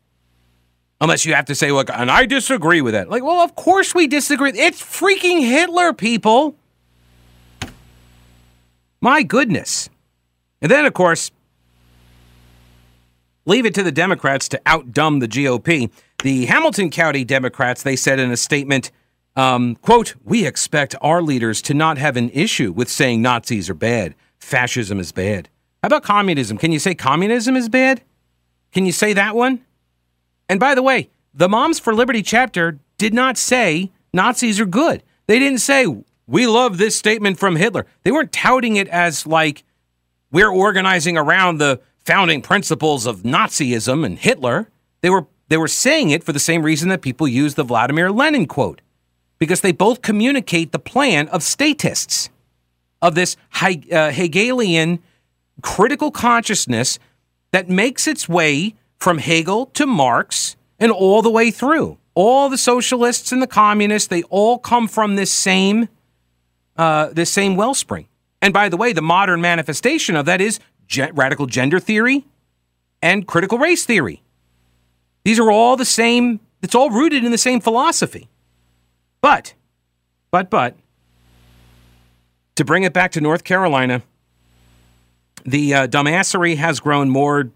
Unless 1.00 1.24
you 1.24 1.34
have 1.34 1.44
to 1.44 1.54
say, 1.54 1.70
look, 1.70 1.90
and 1.90 2.10
I 2.10 2.26
disagree 2.26 2.80
with 2.80 2.94
that. 2.94 3.08
Like, 3.08 3.22
well, 3.22 3.40
of 3.40 3.54
course 3.54 3.94
we 3.94 4.08
disagree. 4.08 4.50
It's 4.50 4.82
freaking 4.82 5.46
Hitler, 5.46 5.92
people. 5.92 6.56
My 9.00 9.22
goodness. 9.22 9.88
And 10.60 10.70
then, 10.70 10.84
of 10.86 10.94
course, 10.94 11.30
leave 13.46 13.64
it 13.64 13.74
to 13.74 13.84
the 13.84 13.92
Democrats 13.92 14.48
to 14.48 14.60
outdumb 14.66 15.20
the 15.20 15.28
GOP. 15.28 15.90
The 16.22 16.46
Hamilton 16.46 16.90
County 16.90 17.24
Democrats, 17.24 17.84
they 17.84 17.94
said 17.94 18.18
in 18.18 18.32
a 18.32 18.36
statement, 18.36 18.90
um, 19.36 19.76
quote, 19.76 20.16
we 20.24 20.46
expect 20.46 20.96
our 21.00 21.22
leaders 21.22 21.62
to 21.62 21.74
not 21.74 21.96
have 21.96 22.16
an 22.16 22.30
issue 22.30 22.72
with 22.72 22.88
saying 22.88 23.22
Nazis 23.22 23.70
are 23.70 23.74
bad, 23.74 24.16
fascism 24.40 24.98
is 24.98 25.12
bad. 25.12 25.48
How 25.82 25.86
about 25.86 26.02
communism? 26.02 26.58
Can 26.58 26.72
you 26.72 26.80
say 26.80 26.96
communism 26.96 27.54
is 27.54 27.68
bad? 27.68 28.02
Can 28.72 28.84
you 28.84 28.90
say 28.90 29.12
that 29.12 29.36
one? 29.36 29.64
And 30.48 30.58
by 30.58 30.74
the 30.74 30.82
way, 30.82 31.10
the 31.32 31.48
Moms 31.48 31.78
for 31.78 31.94
Liberty 31.94 32.22
chapter 32.22 32.80
did 32.96 33.14
not 33.14 33.38
say 33.38 33.92
Nazis 34.12 34.58
are 34.58 34.66
good. 34.66 35.04
They 35.28 35.38
didn't 35.38 35.60
say, 35.60 35.86
we 36.26 36.48
love 36.48 36.78
this 36.78 36.96
statement 36.96 37.38
from 37.38 37.54
Hitler. 37.54 37.86
They 38.02 38.10
weren't 38.10 38.32
touting 38.32 38.74
it 38.74 38.88
as 38.88 39.24
like, 39.24 39.62
we're 40.32 40.50
organizing 40.50 41.16
around 41.16 41.58
the 41.58 41.80
founding 42.04 42.42
principles 42.42 43.06
of 43.06 43.22
Nazism 43.22 44.04
and 44.04 44.18
Hitler. 44.18 44.68
They 45.00 45.10
were, 45.10 45.26
they 45.48 45.56
were 45.56 45.68
saying 45.68 46.10
it 46.10 46.24
for 46.24 46.32
the 46.32 46.38
same 46.38 46.62
reason 46.62 46.88
that 46.88 47.02
people 47.02 47.26
use 47.26 47.54
the 47.54 47.64
Vladimir 47.64 48.10
Lenin 48.10 48.46
quote, 48.46 48.80
because 49.38 49.60
they 49.60 49.72
both 49.72 50.02
communicate 50.02 50.72
the 50.72 50.78
plan 50.78 51.28
of 51.28 51.42
statists, 51.42 52.30
of 53.00 53.14
this 53.14 53.36
uh, 53.60 54.10
Hegelian 54.10 54.98
critical 55.62 56.10
consciousness 56.10 56.98
that 57.52 57.68
makes 57.68 58.06
its 58.06 58.28
way 58.28 58.74
from 58.98 59.18
Hegel 59.18 59.66
to 59.66 59.86
Marx 59.86 60.56
and 60.78 60.92
all 60.92 61.22
the 61.22 61.30
way 61.30 61.50
through. 61.50 61.98
All 62.14 62.48
the 62.48 62.58
socialists 62.58 63.30
and 63.30 63.40
the 63.40 63.46
communists, 63.46 64.08
they 64.08 64.24
all 64.24 64.58
come 64.58 64.88
from 64.88 65.16
this 65.16 65.32
same 65.32 65.88
uh, 66.76 67.10
this 67.12 67.30
same 67.30 67.56
wellspring. 67.56 68.06
And 68.40 68.54
by 68.54 68.68
the 68.68 68.76
way, 68.76 68.92
the 68.92 69.02
modern 69.02 69.40
manifestation 69.40 70.14
of 70.14 70.26
that 70.26 70.40
is 70.40 70.60
ge- 70.86 71.10
radical 71.12 71.46
gender 71.46 71.80
theory 71.80 72.24
and 73.02 73.26
critical 73.26 73.58
race 73.58 73.84
theory. 73.84 74.22
These 75.28 75.38
are 75.38 75.50
all 75.50 75.76
the 75.76 75.84
same, 75.84 76.40
it's 76.62 76.74
all 76.74 76.88
rooted 76.88 77.22
in 77.22 77.32
the 77.32 77.36
same 77.36 77.60
philosophy. 77.60 78.30
But, 79.20 79.52
but, 80.30 80.48
but, 80.48 80.74
to 82.54 82.64
bring 82.64 82.84
it 82.84 82.94
back 82.94 83.12
to 83.12 83.20
North 83.20 83.44
Carolina, 83.44 84.00
the 85.44 85.74
uh, 85.74 85.86
dumbassery 85.86 86.56
has 86.56 86.80
grown 86.80 87.10
more 87.10 87.50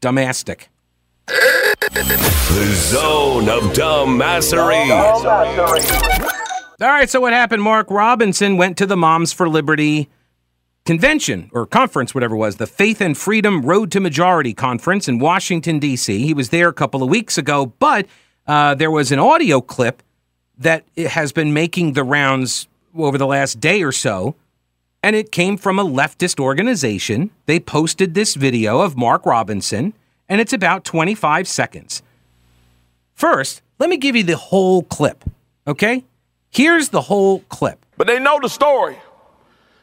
dummastic. 0.00 0.68
The 1.28 2.72
zone 2.74 3.48
of 3.48 3.62
dumbassery. 3.72 4.90
All 6.80 6.88
right, 6.88 7.08
so 7.08 7.20
what 7.20 7.32
happened? 7.32 7.62
Mark 7.62 7.88
Robinson 7.88 8.56
went 8.56 8.76
to 8.78 8.86
the 8.86 8.96
Moms 8.96 9.32
for 9.32 9.48
Liberty 9.48 10.08
convention 10.88 11.50
or 11.52 11.66
conference, 11.66 12.14
whatever 12.14 12.34
it 12.34 12.38
was, 12.38 12.56
the 12.56 12.66
Faith 12.66 13.02
and 13.02 13.16
Freedom 13.16 13.60
Road 13.60 13.92
to 13.92 14.00
Majority 14.00 14.54
conference 14.54 15.06
in 15.06 15.18
Washington, 15.18 15.78
D.C. 15.78 16.24
He 16.24 16.32
was 16.32 16.48
there 16.48 16.68
a 16.68 16.72
couple 16.72 17.02
of 17.02 17.10
weeks 17.10 17.36
ago, 17.36 17.66
but 17.78 18.06
uh, 18.46 18.74
there 18.74 18.90
was 18.90 19.12
an 19.12 19.18
audio 19.18 19.60
clip 19.60 20.02
that 20.56 20.84
has 20.96 21.30
been 21.30 21.52
making 21.52 21.92
the 21.92 22.02
rounds 22.02 22.68
over 22.96 23.18
the 23.18 23.26
last 23.26 23.60
day 23.60 23.82
or 23.82 23.92
so 23.92 24.34
and 25.02 25.14
it 25.14 25.30
came 25.30 25.56
from 25.56 25.78
a 25.78 25.84
leftist 25.84 26.40
organization. 26.40 27.30
They 27.46 27.60
posted 27.60 28.14
this 28.14 28.34
video 28.34 28.80
of 28.80 28.96
Mark 28.96 29.24
Robinson, 29.26 29.94
and 30.28 30.40
it's 30.40 30.52
about 30.52 30.84
25 30.84 31.46
seconds. 31.46 32.02
First, 33.14 33.62
let 33.78 33.90
me 33.90 33.96
give 33.96 34.16
you 34.16 34.24
the 34.24 34.36
whole 34.36 34.82
clip, 34.82 35.24
okay? 35.66 36.04
Here's 36.50 36.88
the 36.88 37.02
whole 37.02 37.40
clip. 37.48 37.84
But 37.96 38.06
they 38.06 38.18
know 38.18 38.38
the 38.40 38.48
story, 38.48 38.96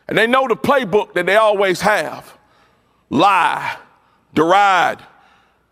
and 0.07 0.17
they 0.17 0.27
know 0.27 0.47
the 0.47 0.55
playbook 0.55 1.13
that 1.13 1.25
they 1.25 1.35
always 1.35 1.81
have 1.81 2.37
lie, 3.09 3.77
deride, 4.33 4.99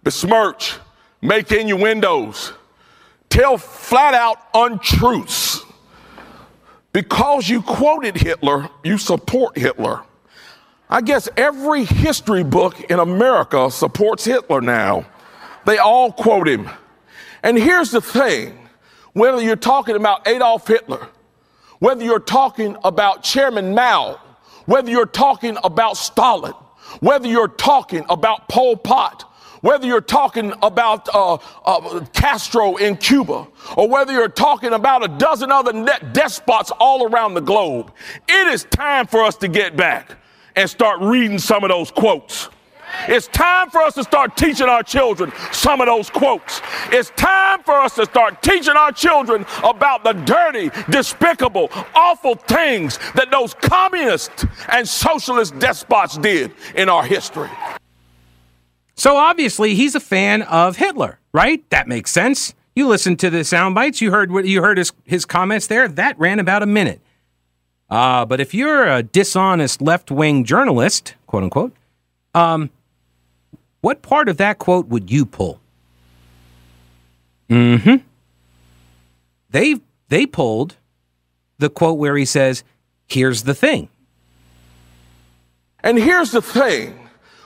besmirch, 0.04 0.78
make 1.22 1.52
innuendos, 1.52 2.54
tell 3.30 3.58
flat 3.58 4.14
out 4.14 4.38
untruths. 4.54 5.62
Because 6.92 7.50
you 7.50 7.64
quoted 7.64 8.16
Hitler, 8.16 8.70
you 8.84 9.00
support 9.00 9.58
Hitler. 9.58 10.04
I 10.90 11.02
guess 11.02 11.28
every 11.36 11.86
history 11.86 12.44
book 12.44 12.80
in 12.82 13.00
America 13.00 13.72
supports 13.72 14.26
Hitler 14.26 14.62
now. 14.62 15.06
They 15.66 15.80
all 15.80 16.12
quote 16.12 16.48
him. 16.48 16.70
And 17.42 17.58
here's 17.58 17.90
the 17.90 18.02
thing 18.02 18.60
whether 19.14 19.42
you're 19.42 19.56
talking 19.56 19.96
about 19.96 20.28
Adolf 20.28 20.68
Hitler, 20.68 21.08
whether 21.84 22.06
you're 22.06 22.18
talking 22.18 22.78
about 22.86 23.24
Chairman 23.24 23.76
Mao, 23.76 24.18
whether 24.68 24.90
you're 24.90 25.06
talking 25.06 25.58
about 25.66 25.98
Stalin, 25.98 26.54
whether 27.02 27.28
you're 27.28 27.50
talking 27.50 28.06
about 28.08 28.48
Pol 28.48 28.78
Pot, 28.78 29.24
whether 29.60 29.86
you're 29.86 30.00
talking 30.00 30.54
about 30.62 31.10
uh, 31.14 31.38
uh, 31.66 32.06
Castro 32.14 32.78
in 32.78 32.96
Cuba, 32.96 33.46
or 33.76 33.90
whether 33.90 34.14
you're 34.14 34.30
talking 34.30 34.72
about 34.72 35.04
a 35.04 35.10
dozen 35.10 35.52
other 35.52 35.74
despots 36.14 36.72
all 36.80 37.06
around 37.06 37.34
the 37.34 37.42
globe, 37.42 37.92
it 38.30 38.48
is 38.48 38.64
time 38.64 39.06
for 39.06 39.22
us 39.22 39.36
to 39.36 39.50
get 39.50 39.76
back 39.76 40.16
and 40.56 40.70
start 40.70 41.02
reading 41.02 41.38
some 41.38 41.66
of 41.66 41.70
those 41.70 41.92
quotes. 41.92 42.48
It's 43.08 43.28
time 43.28 43.70
for 43.70 43.82
us 43.82 43.96
to 43.96 44.04
start 44.04 44.38
teaching 44.38 44.68
our 44.68 44.84
children 44.84 45.32
some 45.52 45.82
of 45.82 45.88
those 45.88 46.10
quotes. 46.10 46.62
It's 46.88 47.10
time 47.12 47.64
for 47.64 47.74
us 47.74 47.96
to 47.96 48.06
start 48.06 48.42
teaching 48.42 48.76
our 48.76 48.92
children 48.92 49.46
about 49.64 50.04
the 50.04 50.14
dirty, 50.14 50.70
despicable, 50.90 51.70
awful 51.96 52.36
things 52.36 52.98
that 53.16 53.32
those 53.32 53.54
communist 53.54 54.46
and 54.70 54.88
socialist 54.88 55.58
despots 55.60 56.18
did 56.18 56.52
in 56.76 56.90
our 56.90 57.04
history. 57.04 57.50
So 58.96 59.18
obviously 59.18 59.76
he's 59.76 59.96
a 59.96 60.00
fan 60.00 60.44
of 60.44 60.78
Hitler, 60.78 61.20
right? 61.34 61.68
That 61.72 61.88
makes 61.88 62.12
sense. 62.12 62.54
You 62.76 62.88
listened 62.88 63.20
to 63.20 63.30
the 63.30 63.44
sound 63.44 63.76
bites. 63.76 64.02
You 64.02 64.12
heard 64.12 64.32
what 64.32 64.46
you 64.46 64.62
heard 64.62 64.78
his, 64.78 64.92
his 65.04 65.26
comments 65.26 65.68
there. 65.68 65.88
That 65.88 66.18
ran 66.18 66.40
about 66.40 66.64
a 66.64 66.68
minute. 66.68 67.02
Uh, 67.90 68.26
but 68.26 68.40
if 68.40 68.54
you're 68.54 68.88
a 68.88 69.04
dishonest 69.04 69.82
left 69.82 70.10
wing 70.10 70.44
journalist, 70.44 71.16
quote 71.28 71.44
unquote, 71.44 71.76
um, 72.34 72.72
what 73.84 74.02
part 74.02 74.30
of 74.30 74.38
that 74.38 74.60
quote 74.60 74.88
would 74.88 75.12
you 75.12 75.26
pull? 75.26 75.60
Mm-hmm. 77.50 77.98
They 79.50 79.76
they 80.08 80.26
pulled 80.26 80.78
the 81.58 81.70
quote 81.70 82.00
where 82.00 82.16
he 82.16 82.24
says, 82.24 82.64
"Here's 83.08 83.44
the 83.44 83.54
thing." 83.54 83.90
And 85.84 86.00
here's 86.00 86.32
the 86.32 86.42
thing 86.42 86.98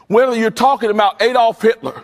whether 0.10 0.36
you're 0.36 0.52
talking 0.52 0.92
about 0.92 1.20
Adolf 1.24 1.60
Hitler, 1.60 2.04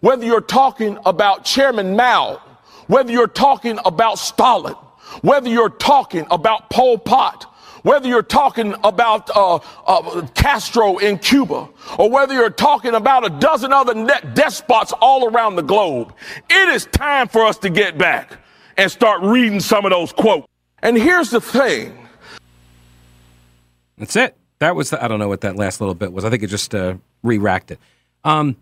whether 0.00 0.26
you're 0.26 0.42
talking 0.42 0.98
about 1.06 1.46
Chairman 1.46 1.96
Mao, 1.96 2.42
whether 2.86 3.10
you're 3.10 3.26
talking 3.26 3.78
about 3.86 4.18
Stalin, 4.18 4.74
whether 5.22 5.48
you're 5.48 5.70
talking 5.70 6.26
about 6.30 6.68
Pol 6.68 6.98
Pot, 6.98 7.50
whether 7.84 8.08
you're 8.08 8.22
talking 8.22 8.74
about 8.82 9.30
uh, 9.36 9.58
uh, 9.86 10.26
Castro 10.34 10.96
in 10.96 11.18
Cuba, 11.18 11.68
or 11.98 12.10
whether 12.10 12.32
you're 12.32 12.48
talking 12.48 12.94
about 12.94 13.24
a 13.26 13.30
dozen 13.38 13.72
other 13.72 13.94
despots 14.32 14.92
all 15.00 15.28
around 15.28 15.56
the 15.56 15.62
globe, 15.62 16.12
it 16.48 16.68
is 16.70 16.86
time 16.86 17.28
for 17.28 17.44
us 17.44 17.58
to 17.58 17.68
get 17.68 17.96
back 17.98 18.38
and 18.78 18.90
start 18.90 19.20
reading 19.22 19.60
some 19.60 19.84
of 19.84 19.90
those 19.90 20.12
quotes. 20.12 20.48
And 20.82 20.96
here's 20.96 21.30
the 21.30 21.42
thing. 21.42 22.08
That's 23.98 24.16
it. 24.16 24.34
That 24.60 24.74
was 24.74 24.88
the, 24.88 25.04
I 25.04 25.06
don't 25.06 25.18
know 25.18 25.28
what 25.28 25.42
that 25.42 25.56
last 25.56 25.80
little 25.80 25.94
bit 25.94 26.10
was. 26.10 26.24
I 26.24 26.30
think 26.30 26.42
it 26.42 26.46
just 26.46 26.74
uh, 26.74 26.94
re-racked 27.22 27.70
it. 27.70 27.78
Um, 28.24 28.56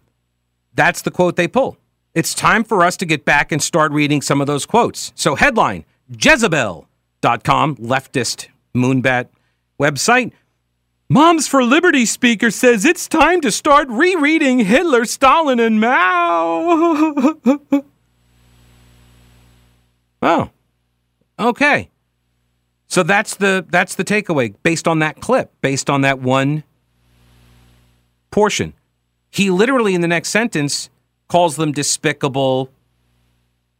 that's 0.75 1.03
the 1.03 1.13
quote 1.13 1.37
they 1.37 1.47
pull. 1.47 1.77
It's 2.13 2.35
time 2.35 2.65
for 2.65 2.83
us 2.83 2.97
to 2.97 3.07
get 3.07 3.25
back 3.25 3.53
and 3.53 3.63
start 3.63 3.93
reading 3.93 4.21
some 4.21 4.41
of 4.41 4.49
those 4.49 4.67
quotes. 4.67 5.13
So, 5.15 5.37
headline 5.37 5.85
Jezebel.com, 6.11 7.77
leftist 7.77 8.49
moonbat 8.75 9.29
website. 9.81 10.33
Moms 11.09 11.47
for 11.47 11.63
Liberty 11.63 12.07
speaker 12.07 12.51
says 12.51 12.85
it's 12.85 13.07
time 13.07 13.41
to 13.43 13.51
start 13.51 13.89
rereading 13.89 14.61
Hitler, 14.61 15.05
Stalin, 15.05 15.61
and 15.61 15.79
Mao. 15.79 17.37
oh, 20.23 20.51
okay. 21.39 21.91
So 22.89 23.03
that's 23.03 23.37
the 23.37 23.67
that's 23.69 23.95
the 23.95 24.05
takeaway 24.05 24.55
based 24.63 24.89
on 24.89 25.01
that 25.01 25.21
clip, 25.21 25.53
based 25.61 25.91
on 25.91 26.01
that 26.03 26.21
one 26.21 26.65
portion. 28.31 28.75
He 29.31 29.51
literally, 29.51 29.95
in 29.95 30.03
the 30.03 30.09
next 30.09 30.29
sentence, 30.29 30.91
calls 31.29 31.57
them 31.57 31.73
despicable, 31.73 32.71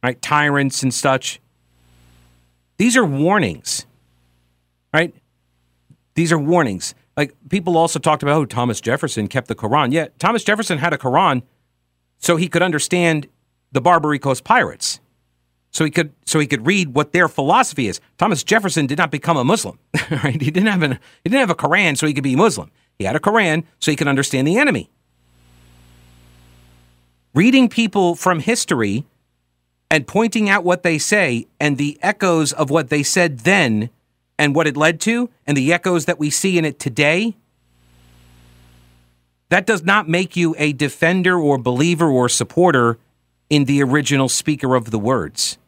right? 0.01 0.19
Tyrants 0.21 0.81
and 0.81 0.93
such. 0.93 1.39
These 2.77 2.97
are 2.97 3.05
warnings, 3.05 3.85
right? 4.93 5.13
These 6.15 6.31
are 6.31 6.39
warnings. 6.39 6.93
Like 7.17 7.35
people 7.49 7.77
also 7.77 7.99
talked 7.99 8.23
about, 8.23 8.37
oh, 8.37 8.45
Thomas 8.45 8.79
Jefferson 8.79 9.27
kept 9.27 9.47
the 9.47 9.55
Quran. 9.55 9.91
Yeah, 9.91 10.07
Thomas 10.19 10.43
Jefferson 10.43 10.77
had 10.77 10.93
a 10.93 10.97
Quran 10.97 11.43
so 12.19 12.37
he 12.37 12.47
could 12.47 12.61
understand 12.61 13.27
the 13.71 13.81
Barbary 13.81 14.19
Coast 14.19 14.43
Pirates. 14.43 14.99
So 15.71 15.83
he 15.83 15.91
could 15.91 16.13
so 16.25 16.39
he 16.39 16.45
could 16.45 16.67
read 16.67 16.93
what 16.93 17.13
their 17.13 17.27
philosophy 17.27 17.87
is. 17.87 17.99
Thomas 18.19 18.43
Jefferson 18.43 18.85
did 18.85 18.99
not 18.99 19.09
become 19.09 19.37
a 19.37 19.43
Muslim, 19.43 19.79
right? 20.11 20.39
He 20.39 20.51
didn't 20.51 20.67
have 20.67 20.83
an 20.83 20.99
he 21.23 21.29
didn't 21.29 21.39
have 21.39 21.49
a 21.49 21.55
Quran 21.55 21.97
so 21.97 22.05
he 22.05 22.13
could 22.13 22.23
be 22.23 22.35
Muslim. 22.35 22.71
He 22.99 23.05
had 23.05 23.15
a 23.15 23.19
Quran 23.19 23.63
so 23.79 23.91
he 23.91 23.97
could 23.97 24.07
understand 24.07 24.47
the 24.47 24.57
enemy. 24.57 24.91
Reading 27.33 27.67
people 27.69 28.13
from 28.15 28.39
history 28.39 29.05
and 29.89 30.05
pointing 30.05 30.47
out 30.47 30.63
what 30.63 30.83
they 30.83 30.99
say 30.99 31.47
and 31.59 31.79
the 31.79 31.97
echoes 32.03 32.53
of 32.53 32.69
what 32.69 32.89
they 32.89 33.01
said 33.01 33.39
then 33.39 33.89
and 34.37 34.55
what 34.55 34.67
it 34.67 34.75
led 34.75 34.99
to 35.01 35.29
and 35.45 35.55
the 35.55 35.71
echoes 35.71 36.05
that 36.05 36.19
we 36.19 36.29
see 36.29 36.57
in 36.57 36.65
it 36.65 36.79
today 36.79 37.35
that 39.53 39.67
does 39.67 39.83
not 39.83 40.09
make 40.09 40.35
you 40.35 40.55
a 40.57 40.73
defender 40.73 41.37
or 41.37 41.59
believer 41.59 42.07
or 42.09 42.27
supporter 42.27 42.97
in 43.51 43.65
the 43.65 43.83
original 43.83 44.27
speaker 44.27 44.73
of 44.73 44.89
the 44.89 44.97
words. 44.97 45.59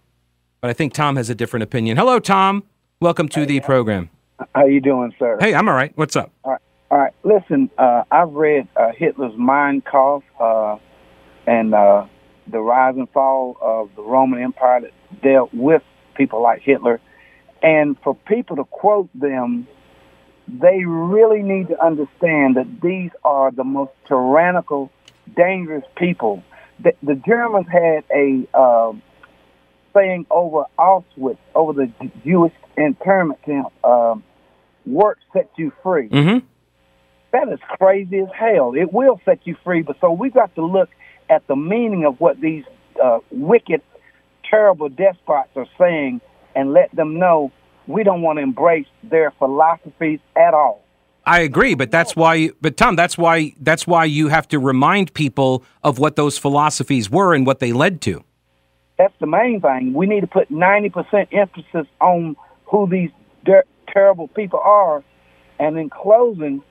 But 0.59 0.71
I 0.71 0.73
think 0.73 0.93
Tom 0.93 1.17
has 1.17 1.29
a 1.29 1.35
different 1.35 1.61
opinion. 1.61 1.95
Hello, 1.95 2.17
Tom. 2.17 2.63
Welcome 2.99 3.29
to 3.29 3.45
the 3.45 3.59
program. 3.59 4.09
How 4.55 4.65
you 4.65 4.81
doing, 4.81 5.13
sir? 5.19 5.37
Hey, 5.39 5.53
I'm 5.53 5.69
all 5.69 5.75
right. 5.75 5.91
What's 5.95 6.15
up? 6.15 6.31
All 6.43 6.53
right. 6.53 6.61
All 6.89 6.97
right. 6.97 7.13
Listen, 7.23 7.69
uh, 7.77 8.05
I've 8.09 8.31
read 8.31 8.67
uh, 8.75 8.91
Hitler's 8.97 9.33
Mein 9.37 9.81
Kampf 9.81 10.25
uh, 10.39 10.77
and 11.45 11.75
uh, 11.75 12.07
the 12.47 12.59
rise 12.59 12.95
and 12.97 13.07
fall 13.11 13.55
of 13.61 13.91
the 13.95 14.01
Roman 14.01 14.41
Empire 14.41 14.81
that 14.81 15.21
dealt 15.21 15.53
with 15.53 15.83
people 16.15 16.41
like 16.41 16.63
Hitler. 16.63 16.99
And 17.65 17.97
for 18.01 18.15
people 18.15 18.55
to 18.55 18.63
quote 18.63 19.09
them 19.13 19.67
they 20.47 20.83
really 20.85 21.41
need 21.41 21.69
to 21.69 21.83
understand 21.83 22.55
that 22.55 22.67
these 22.81 23.11
are 23.23 23.51
the 23.51 23.63
most 23.63 23.91
tyrannical, 24.07 24.91
dangerous 25.35 25.83
people. 25.95 26.43
The, 26.79 26.93
the 27.01 27.15
Germans 27.15 27.67
had 27.71 28.03
a 28.13 28.47
uh, 28.53 28.93
saying 29.93 30.27
over 30.29 30.65
Auschwitz, 30.77 31.37
over 31.55 31.73
the 31.73 31.91
Jewish 32.23 32.53
internment 32.77 33.41
camp, 33.43 33.71
uh, 33.83 34.15
work 34.85 35.17
sets 35.33 35.49
you 35.57 35.71
free. 35.81 36.09
Mm-hmm. 36.09 36.45
That 37.31 37.51
is 37.51 37.59
crazy 37.79 38.19
as 38.19 38.29
hell. 38.37 38.73
It 38.75 38.93
will 38.93 39.19
set 39.25 39.39
you 39.45 39.55
free, 39.63 39.81
but 39.81 39.97
so 39.99 40.11
we've 40.11 40.33
got 40.33 40.53
to 40.55 40.65
look 40.65 40.89
at 41.29 41.47
the 41.47 41.55
meaning 41.55 42.05
of 42.05 42.19
what 42.19 42.39
these 42.39 42.63
uh, 43.03 43.19
wicked, 43.31 43.81
terrible 44.49 44.89
despots 44.89 45.49
are 45.55 45.67
saying 45.79 46.21
and 46.55 46.73
let 46.73 46.93
them 46.95 47.19
know 47.19 47.51
we 47.87 48.03
don't 48.03 48.21
want 48.21 48.37
to 48.37 48.43
embrace 48.43 48.87
their 49.03 49.31
philosophies 49.31 50.19
at 50.35 50.53
all. 50.53 50.81
I 51.25 51.39
agree, 51.39 51.73
but 51.73 51.89
that's 51.91 52.15
why. 52.15 52.51
But 52.61 52.77
Tom, 52.77 52.95
that's 52.95 53.17
why. 53.17 53.53
That's 53.59 53.87
why 53.87 54.05
you 54.05 54.27
have 54.27 54.47
to 54.49 54.59
remind 54.59 55.13
people 55.13 55.63
of 55.83 55.97
what 55.97 56.15
those 56.15 56.37
philosophies 56.37 57.09
were 57.09 57.33
and 57.33 57.47
what 57.47 57.59
they 57.59 57.73
led 57.73 58.01
to. 58.01 58.23
That's 58.97 59.13
the 59.19 59.25
main 59.27 59.59
thing. 59.59 59.93
We 59.93 60.05
need 60.05 60.21
to 60.21 60.27
put 60.27 60.51
ninety 60.51 60.89
percent 60.89 61.29
emphasis 61.31 61.87
on 61.99 62.35
who 62.65 62.87
these 62.89 63.09
terrible 63.91 64.27
people 64.27 64.59
are. 64.59 65.03
And 65.57 65.77
in 65.79 65.89
closing, 65.89 66.61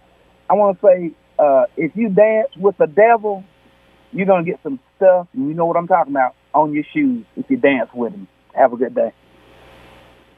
I 0.49 0.55
want 0.55 0.81
to 0.81 0.87
say, 0.87 1.11
uh, 1.39 1.65
if 1.77 1.97
you 1.97 2.11
dance 2.11 2.49
with 2.57 2.77
the 2.77 2.87
devil, 2.87 3.43
you're 4.13 4.27
gonna 4.27 4.45
get 4.45 4.61
some 4.63 4.79
stuff, 4.97 5.27
and 5.33 5.49
you 5.49 5.55
know 5.55 5.67
what 5.67 5.77
I'm 5.77 5.89
talking 5.89 6.13
about, 6.13 6.37
on 6.55 6.73
your 6.73 6.85
shoes 6.93 7.25
if 7.37 7.51
you 7.51 7.57
dance 7.57 7.91
with 7.93 8.13
him. 8.13 8.29
Have 8.55 8.73
a 8.73 8.77
good 8.77 8.95
day. 8.95 9.13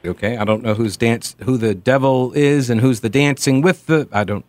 Okay, 0.07 0.37
I 0.37 0.45
don't 0.45 0.63
know 0.63 0.73
who's 0.73 0.97
dance, 0.97 1.35
who 1.43 1.57
the 1.57 1.75
devil 1.75 2.31
is, 2.33 2.69
and 2.69 2.81
who's 2.81 3.01
the 3.01 3.09
dancing 3.09 3.61
with 3.61 3.85
the. 3.87 4.07
I 4.11 4.23
don't. 4.23 4.45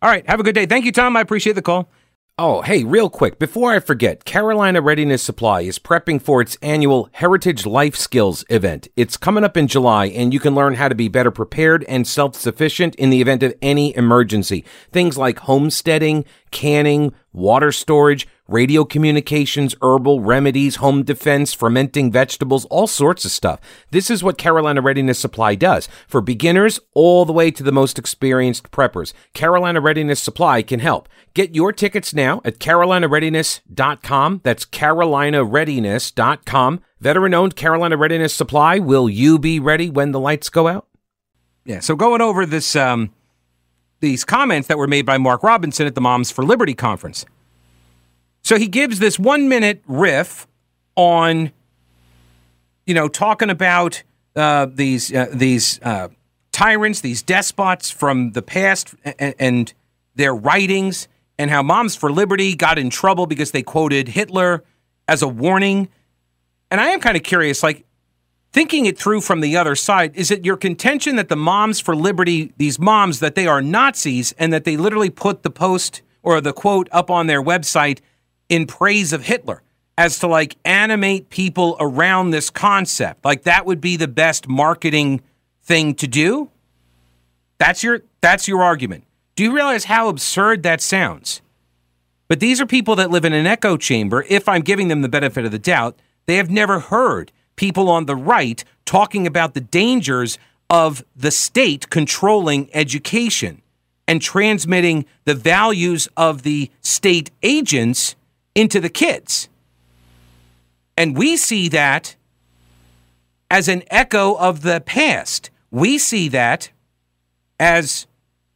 All 0.00 0.10
right, 0.10 0.28
have 0.28 0.40
a 0.40 0.42
good 0.42 0.54
day. 0.54 0.66
Thank 0.66 0.84
you, 0.84 0.92
Tom. 0.92 1.16
I 1.16 1.20
appreciate 1.20 1.54
the 1.54 1.62
call. 1.62 1.88
Oh, 2.36 2.62
hey, 2.62 2.82
real 2.82 3.08
quick, 3.08 3.38
before 3.38 3.72
I 3.72 3.78
forget, 3.78 4.24
Carolina 4.24 4.80
Readiness 4.80 5.22
Supply 5.22 5.60
is 5.60 5.78
prepping 5.78 6.20
for 6.20 6.40
its 6.40 6.58
annual 6.60 7.08
Heritage 7.12 7.64
Life 7.64 7.94
Skills 7.94 8.44
event. 8.50 8.88
It's 8.96 9.16
coming 9.16 9.44
up 9.44 9.56
in 9.56 9.68
July, 9.68 10.06
and 10.06 10.34
you 10.34 10.40
can 10.40 10.52
learn 10.52 10.74
how 10.74 10.88
to 10.88 10.96
be 10.96 11.06
better 11.06 11.30
prepared 11.30 11.84
and 11.84 12.08
self 12.08 12.34
sufficient 12.34 12.96
in 12.96 13.10
the 13.10 13.20
event 13.20 13.44
of 13.44 13.54
any 13.62 13.96
emergency. 13.96 14.64
Things 14.90 15.16
like 15.16 15.38
homesteading, 15.38 16.24
canning, 16.50 17.14
water 17.32 17.70
storage, 17.70 18.26
radio 18.48 18.84
communications, 18.84 19.74
herbal 19.82 20.20
remedies, 20.20 20.76
home 20.76 21.02
defense, 21.02 21.52
fermenting 21.54 22.12
vegetables, 22.12 22.64
all 22.66 22.86
sorts 22.86 23.24
of 23.24 23.30
stuff. 23.30 23.58
This 23.90 24.10
is 24.10 24.22
what 24.22 24.38
Carolina 24.38 24.82
Readiness 24.82 25.18
Supply 25.18 25.54
does 25.54 25.88
for 26.06 26.20
beginners 26.20 26.78
all 26.92 27.24
the 27.24 27.32
way 27.32 27.50
to 27.50 27.62
the 27.62 27.72
most 27.72 27.98
experienced 27.98 28.70
preppers. 28.70 29.14
Carolina 29.32 29.80
Readiness 29.80 30.20
Supply 30.20 30.60
can 30.62 30.80
help. 30.80 31.08
Get 31.32 31.54
your 31.54 31.72
tickets 31.72 32.12
now 32.12 32.42
at 32.44 32.58
carolinareadiness.com. 32.58 34.40
That's 34.44 34.66
carolinareadiness.com. 34.66 36.80
Veteran 37.00 37.34
owned 37.34 37.56
Carolina 37.56 37.96
Readiness 37.96 38.34
Supply. 38.34 38.78
Will 38.78 39.08
you 39.08 39.38
be 39.38 39.58
ready 39.58 39.90
when 39.90 40.12
the 40.12 40.20
lights 40.20 40.48
go 40.48 40.68
out? 40.68 40.86
Yeah, 41.64 41.80
so 41.80 41.96
going 41.96 42.20
over 42.20 42.44
this 42.44 42.76
um 42.76 43.12
these 44.00 44.24
comments 44.24 44.68
that 44.68 44.76
were 44.76 44.86
made 44.86 45.06
by 45.06 45.16
Mark 45.16 45.42
Robinson 45.42 45.86
at 45.86 45.94
the 45.94 46.00
Moms 46.00 46.30
for 46.30 46.44
Liberty 46.44 46.74
conference. 46.74 47.24
So 48.44 48.58
he 48.58 48.68
gives 48.68 48.98
this 48.98 49.18
one 49.18 49.48
minute 49.48 49.82
riff 49.86 50.46
on, 50.96 51.50
you 52.86 52.94
know, 52.94 53.08
talking 53.08 53.48
about 53.48 54.02
uh, 54.36 54.66
these 54.70 55.12
uh, 55.12 55.28
these 55.32 55.80
uh, 55.82 56.08
tyrants, 56.52 57.00
these 57.00 57.22
despots 57.22 57.90
from 57.90 58.32
the 58.32 58.42
past, 58.42 58.94
and, 59.18 59.34
and 59.38 59.74
their 60.14 60.34
writings, 60.34 61.08
and 61.38 61.50
how 61.50 61.62
Moms 61.62 61.96
for 61.96 62.12
Liberty 62.12 62.54
got 62.54 62.78
in 62.78 62.90
trouble 62.90 63.26
because 63.26 63.50
they 63.52 63.62
quoted 63.62 64.08
Hitler 64.08 64.62
as 65.08 65.22
a 65.22 65.28
warning. 65.28 65.88
And 66.70 66.80
I 66.80 66.88
am 66.88 67.00
kind 67.00 67.16
of 67.16 67.22
curious, 67.22 67.62
like 67.62 67.86
thinking 68.52 68.84
it 68.84 68.98
through 68.98 69.22
from 69.22 69.40
the 69.40 69.56
other 69.56 69.74
side, 69.74 70.14
is 70.14 70.30
it 70.30 70.44
your 70.44 70.58
contention 70.58 71.16
that 71.16 71.30
the 71.30 71.36
Moms 71.36 71.80
for 71.80 71.96
Liberty, 71.96 72.52
these 72.58 72.78
moms, 72.78 73.20
that 73.20 73.36
they 73.36 73.46
are 73.46 73.62
Nazis 73.62 74.32
and 74.38 74.52
that 74.52 74.64
they 74.64 74.76
literally 74.76 75.10
put 75.10 75.42
the 75.42 75.50
post 75.50 76.02
or 76.22 76.40
the 76.40 76.52
quote 76.52 76.88
up 76.92 77.10
on 77.10 77.26
their 77.26 77.42
website? 77.42 78.00
In 78.48 78.66
praise 78.66 79.12
of 79.12 79.24
Hitler 79.24 79.62
as 79.96 80.18
to 80.18 80.26
like 80.26 80.56
animate 80.64 81.30
people 81.30 81.76
around 81.78 82.30
this 82.30 82.50
concept. 82.50 83.24
Like 83.24 83.42
that 83.44 83.66
would 83.66 83.80
be 83.80 83.96
the 83.96 84.08
best 84.08 84.48
marketing 84.48 85.20
thing 85.62 85.94
to 85.96 86.06
do. 86.06 86.50
That's 87.58 87.82
your 87.82 88.02
that's 88.20 88.48
your 88.48 88.62
argument. 88.62 89.04
Do 89.36 89.44
you 89.44 89.54
realize 89.54 89.84
how 89.84 90.08
absurd 90.08 90.62
that 90.62 90.80
sounds? 90.80 91.40
But 92.28 92.40
these 92.40 92.60
are 92.60 92.66
people 92.66 92.96
that 92.96 93.10
live 93.10 93.24
in 93.24 93.32
an 93.32 93.46
echo 93.46 93.76
chamber. 93.76 94.24
If 94.28 94.48
I'm 94.48 94.62
giving 94.62 94.88
them 94.88 95.02
the 95.02 95.08
benefit 95.08 95.44
of 95.44 95.52
the 95.52 95.58
doubt, 95.58 95.98
they 96.26 96.36
have 96.36 96.50
never 96.50 96.80
heard 96.80 97.32
people 97.56 97.88
on 97.88 98.06
the 98.06 98.16
right 98.16 98.64
talking 98.84 99.26
about 99.26 99.54
the 99.54 99.60
dangers 99.60 100.38
of 100.70 101.04
the 101.14 101.30
state 101.30 101.90
controlling 101.90 102.70
education 102.74 103.62
and 104.08 104.20
transmitting 104.20 105.04
the 105.24 105.34
values 105.34 106.08
of 106.16 106.42
the 106.42 106.70
state 106.80 107.30
agents 107.42 108.16
into 108.54 108.80
the 108.80 108.88
kids. 108.88 109.48
And 110.96 111.16
we 111.16 111.36
see 111.36 111.68
that 111.68 112.16
as 113.50 113.68
an 113.68 113.82
echo 113.90 114.34
of 114.34 114.62
the 114.62 114.80
past. 114.80 115.50
We 115.70 115.98
see 115.98 116.28
that 116.28 116.70
as 117.58 118.06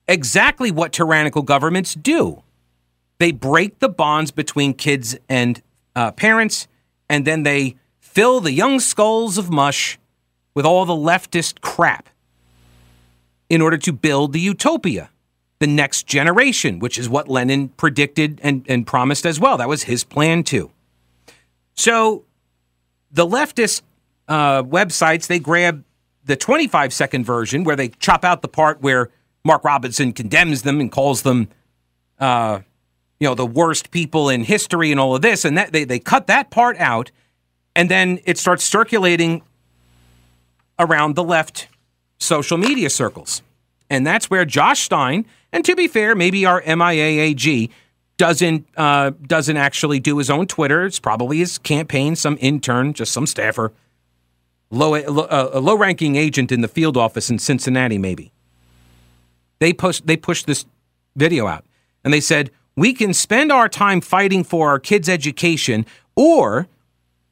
exactly 0.06 0.70
what 0.70 0.92
tyrannical 0.92 1.42
governments 1.42 1.94
do. 1.94 2.42
They 3.18 3.32
break 3.32 3.80
the 3.80 3.88
bonds 3.88 4.30
between 4.30 4.74
kids 4.74 5.16
and 5.28 5.60
uh, 5.96 6.12
parents, 6.12 6.68
and 7.08 7.24
then 7.24 7.42
they 7.42 7.76
fill 7.98 8.40
the 8.40 8.52
young 8.52 8.78
skulls 8.80 9.38
of 9.38 9.50
mush 9.50 9.98
with 10.54 10.64
all 10.64 10.84
the 10.84 10.92
leftist 10.92 11.60
crap 11.60 12.08
in 13.48 13.60
order 13.60 13.76
to 13.78 13.92
build 13.92 14.32
the 14.32 14.40
utopia 14.40 15.10
the 15.60 15.66
next 15.66 16.06
generation, 16.06 16.78
which 16.78 16.98
is 16.98 17.08
what 17.08 17.28
Lenin 17.28 17.68
predicted 17.70 18.40
and, 18.42 18.64
and 18.68 18.86
promised 18.86 19.26
as 19.26 19.40
well. 19.40 19.56
That 19.56 19.68
was 19.68 19.84
his 19.84 20.04
plan 20.04 20.44
too. 20.44 20.70
So 21.74 22.24
the 23.10 23.26
leftist 23.26 23.82
uh, 24.28 24.62
websites, 24.62 25.26
they 25.26 25.38
grab 25.38 25.84
the 26.24 26.36
25 26.36 26.92
second 26.92 27.24
version 27.24 27.64
where 27.64 27.76
they 27.76 27.88
chop 27.88 28.24
out 28.24 28.42
the 28.42 28.48
part 28.48 28.82
where 28.82 29.10
Mark 29.44 29.64
Robinson 29.64 30.12
condemns 30.12 30.62
them 30.62 30.80
and 30.80 30.92
calls 30.92 31.22
them, 31.22 31.48
uh, 32.20 32.60
you 33.18 33.26
know, 33.26 33.34
the 33.34 33.46
worst 33.46 33.90
people 33.90 34.28
in 34.28 34.44
history 34.44 34.90
and 34.92 35.00
all 35.00 35.16
of 35.16 35.22
this. 35.22 35.44
And 35.44 35.56
that 35.56 35.72
they, 35.72 35.84
they 35.84 35.98
cut 35.98 36.26
that 36.26 36.50
part 36.50 36.76
out. 36.78 37.10
And 37.74 37.90
then 37.90 38.20
it 38.24 38.38
starts 38.38 38.64
circulating 38.64 39.42
around 40.78 41.16
the 41.16 41.24
left 41.24 41.68
social 42.18 42.58
media 42.58 42.90
circles. 42.90 43.42
And 43.90 44.06
that's 44.06 44.28
where 44.28 44.44
Josh 44.44 44.80
Stein, 44.80 45.26
and 45.52 45.64
to 45.64 45.74
be 45.76 45.88
fair, 45.88 46.14
maybe 46.14 46.44
our 46.46 46.62
MIAAG 46.62 47.70
doesn't 48.16 48.66
uh, 48.76 49.10
doesn't 49.26 49.56
actually 49.56 50.00
do 50.00 50.18
his 50.18 50.30
own 50.30 50.46
Twitter. 50.46 50.84
It's 50.84 51.00
probably 51.00 51.38
his 51.38 51.58
campaign, 51.58 52.16
some 52.16 52.36
intern, 52.40 52.92
just 52.92 53.12
some 53.12 53.26
staffer, 53.26 53.72
low 54.70 54.94
uh, 54.94 55.50
a 55.52 55.60
low 55.60 55.76
ranking 55.76 56.16
agent 56.16 56.50
in 56.50 56.60
the 56.60 56.68
field 56.68 56.96
office 56.96 57.30
in 57.30 57.38
Cincinnati, 57.38 57.98
maybe. 57.98 58.32
They 59.58 59.72
push 59.72 60.00
they 60.00 60.16
pushed 60.16 60.46
this 60.46 60.66
video 61.16 61.46
out, 61.46 61.64
and 62.04 62.12
they 62.12 62.20
said 62.20 62.50
we 62.76 62.92
can 62.92 63.14
spend 63.14 63.50
our 63.50 63.68
time 63.68 64.00
fighting 64.00 64.44
for 64.44 64.68
our 64.68 64.78
kids' 64.78 65.08
education, 65.08 65.86
or 66.16 66.68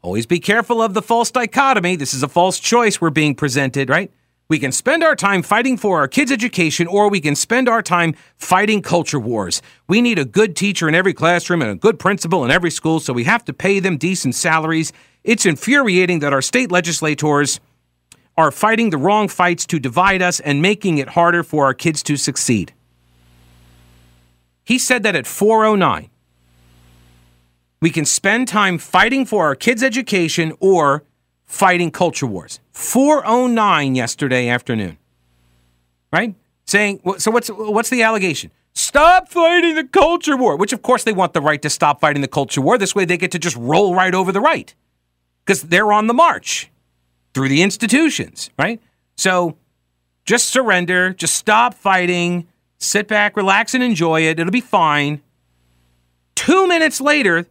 Always 0.07 0.27
be 0.27 0.39
careful 0.39 0.81
of 0.81 0.95
the 0.95 1.03
false 1.03 1.33
dichotomy. 1.33 1.97
This 1.97 2.15
is 2.15 2.23
a 2.23 2.29
false 2.29 2.61
choice 2.61 3.01
we're 3.01 3.11
being 3.11 3.35
presented, 3.35 3.91
right? 3.91 4.09
We 4.49 4.61
can 4.61 4.71
spend 4.71 5.03
our 5.03 5.17
time 5.17 5.43
fighting 5.43 5.77
for 5.77 5.99
our 5.99 6.07
kids' 6.07 6.31
education, 6.31 6.87
or 6.87 7.11
we 7.11 7.21
can 7.21 7.35
spend 7.35 7.69
our 7.69 7.83
time 7.83 8.15
fighting 8.37 8.81
culture 8.81 9.19
wars. 9.19 9.61
We 9.89 10.01
need 10.01 10.21
a 10.21 10.25
good 10.25 10.55
teacher 10.55 10.89
in 10.89 10.95
every 10.95 11.15
classroom 11.15 11.63
and 11.63 11.71
a 11.71 11.75
good 11.75 11.99
principal 11.99 12.45
in 12.45 12.53
every 12.53 12.71
school, 12.71 13.01
so 13.01 13.13
we 13.13 13.25
have 13.25 13.45
to 13.47 13.53
pay 13.53 13.81
them 13.81 13.97
decent 13.97 14.37
salaries. 14.37 14.93
It's 15.25 15.47
infuriating 15.47 16.21
that 16.21 16.33
our 16.33 16.43
state 16.43 16.71
legislators 16.71 17.59
are 18.37 18.53
fighting 18.53 18.91
the 18.91 18.99
wrong 18.99 19.27
fights 19.27 19.67
to 19.67 19.81
divide 19.81 20.23
us 20.23 20.39
and 20.39 20.63
making 20.63 20.99
it 20.99 21.09
harder 21.11 21.43
for 21.43 21.65
our 21.65 21.75
kids 21.75 22.03
to 22.05 22.17
succeed. 22.17 22.73
He 24.63 24.79
said 24.79 25.03
that 25.03 25.17
at 25.17 25.27
409. 25.27 26.09
We 27.81 27.91
can 27.91 28.05
spend 28.05 28.47
time 28.47 28.79
fighting 28.79 29.27
for 29.27 29.45
our 29.45 29.57
kids' 29.57 29.83
education 29.83 30.53
or 30.61 31.03
fighting 31.47 31.91
culture 31.91 32.27
wars. 32.27 32.61
409 32.73 33.95
yesterday 33.95 34.49
afternoon. 34.49 34.99
Right? 36.13 36.35
Saying 36.67 37.01
so 37.19 37.31
what's 37.31 37.49
what's 37.49 37.91
the 37.91 38.03
allegation? 38.03 38.51
Stop 38.75 39.29
fighting 39.29 39.75
the 39.75 39.85
culture 39.85 40.37
war, 40.37 40.57
which 40.57 40.73
of 40.73 40.83
course 40.83 41.05
they 41.05 41.13
want 41.13 41.33
the 41.33 41.41
right 41.41 41.63
to 41.63 41.71
stop 41.71 42.01
fighting 42.01 42.21
the 42.21 42.29
culture 42.29 42.61
war. 42.61 42.77
This 42.77 42.95
way 42.95 43.05
they 43.05 43.17
get 43.17 43.33
to 43.33 43.39
just 43.39 43.57
roll 43.57 43.95
right 43.95 44.15
over 44.15 44.33
the 44.33 44.41
right. 44.41 44.75
Cuz 45.47 45.63
they're 45.63 45.93
on 45.93 46.09
the 46.09 46.15
march 46.15 46.71
through 47.33 47.49
the 47.49 47.63
institutions, 47.63 48.51
right? 48.59 48.81
So 49.17 49.57
just 50.25 50.49
surrender, 50.49 51.13
just 51.13 51.35
stop 51.37 51.75
fighting, 51.75 52.49
sit 52.79 53.07
back, 53.07 53.37
relax 53.37 53.75
and 53.75 53.83
enjoy 53.83 54.23
it. 54.23 54.41
It'll 54.41 54.51
be 54.51 54.61
fine. 54.61 55.23
2 56.35 56.67
minutes 56.67 57.01
later, 57.01 57.47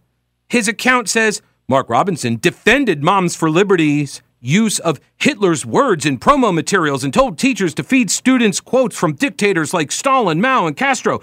his 0.50 0.68
account 0.68 1.10
says 1.10 1.42
Mark 1.68 1.90
Robinson 1.90 2.38
defended 2.38 3.04
Moms 3.04 3.36
for 3.36 3.50
Liberty's 3.50 4.22
use 4.40 4.78
of 4.80 5.00
Hitler's 5.18 5.66
words 5.66 6.06
in 6.06 6.20
promo 6.20 6.54
materials 6.54 7.04
and 7.04 7.12
told 7.12 7.40
teachers 7.40 7.74
to 7.74 7.84
feed 7.84 8.12
students 8.12 8.60
quotes 8.62 8.96
from 8.96 9.14
dictators 9.14 9.74
like 9.74 9.92
Stalin, 9.92 10.40
Mao, 10.40 10.68
and 10.68 10.78
Castro. 10.78 11.22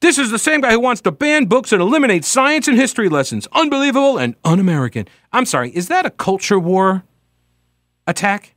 This 0.00 0.18
is 0.18 0.30
the 0.30 0.38
same 0.38 0.62
guy 0.62 0.72
who 0.72 0.80
wants 0.80 1.02
to 1.02 1.12
ban 1.12 1.44
books 1.44 1.72
and 1.72 1.82
eliminate 1.82 2.24
science 2.24 2.68
and 2.68 2.78
history 2.78 3.08
lessons. 3.08 3.46
Unbelievable 3.52 4.16
and 4.16 4.34
un 4.44 4.58
American. 4.58 5.06
I'm 5.32 5.44
sorry, 5.44 5.70
is 5.70 5.88
that 5.88 6.06
a 6.06 6.10
culture 6.10 6.58
war 6.58 7.04
attack? 8.06 8.54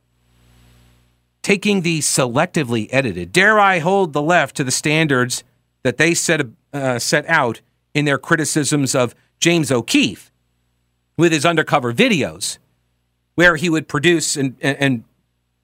Taking 1.42 1.82
the 1.82 2.00
selectively 2.00 2.88
edited, 2.90 3.32
dare 3.32 3.58
I 3.58 3.78
hold 3.78 4.12
the 4.12 4.22
left 4.22 4.56
to 4.56 4.64
the 4.64 4.70
standards 4.70 5.44
that 5.82 5.96
they 5.98 6.14
set, 6.14 6.42
uh, 6.72 6.98
set 6.98 7.26
out 7.26 7.60
in 7.94 8.04
their 8.06 8.18
criticisms 8.18 8.94
of 8.94 9.14
James 9.40 9.70
O'Keefe 9.70 10.30
with 11.18 11.32
his 11.32 11.44
undercover 11.44 11.92
videos, 11.92 12.56
where 13.34 13.56
he 13.56 13.68
would 13.68 13.88
produce 13.88 14.36
and, 14.36 14.56
and 14.62 15.04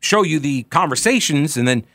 show 0.00 0.22
you 0.22 0.38
the 0.38 0.64
conversations 0.64 1.56
and 1.56 1.66
then 1.66 1.86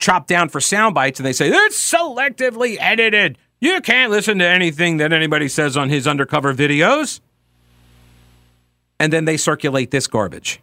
chop 0.00 0.26
down 0.26 0.48
for 0.48 0.60
sound 0.60 0.94
bites, 0.94 1.20
and 1.20 1.26
they 1.26 1.32
say 1.32 1.48
it's 1.48 1.78
selectively 1.78 2.76
edited. 2.80 3.38
You 3.60 3.80
can't 3.82 4.10
listen 4.10 4.38
to 4.38 4.46
anything 4.46 4.96
that 4.96 5.12
anybody 5.12 5.46
says 5.46 5.76
on 5.76 5.90
his 5.90 6.08
undercover 6.08 6.54
videos. 6.54 7.20
And 8.98 9.12
then 9.12 9.26
they 9.26 9.36
circulate 9.36 9.90
this 9.90 10.06
garbage. 10.06 10.60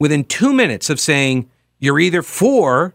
Within 0.00 0.24
two 0.24 0.52
minutes 0.52 0.90
of 0.90 0.98
saying 0.98 1.48
you're 1.78 2.00
either 2.00 2.22
for 2.22 2.94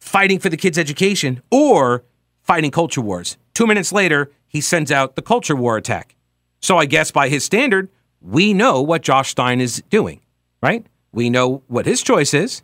fighting 0.00 0.40
for 0.40 0.48
the 0.48 0.56
kids' 0.56 0.78
education 0.78 1.40
or 1.50 2.02
fighting 2.42 2.72
culture 2.72 3.00
wars, 3.00 3.36
two 3.54 3.66
minutes 3.66 3.92
later, 3.92 4.30
he 4.48 4.60
sends 4.60 4.90
out 4.90 5.14
the 5.14 5.22
culture 5.22 5.54
war 5.54 5.76
attack. 5.76 6.16
So 6.60 6.76
I 6.76 6.84
guess 6.84 7.10
by 7.10 7.28
his 7.28 7.44
standard, 7.44 7.88
we 8.20 8.52
know 8.52 8.82
what 8.82 9.02
Josh 9.02 9.30
Stein 9.30 9.60
is 9.60 9.82
doing, 9.88 10.20
right? 10.62 10.86
We 11.12 11.30
know 11.30 11.62
what 11.68 11.86
his 11.86 12.02
choice 12.02 12.34
is. 12.34 12.62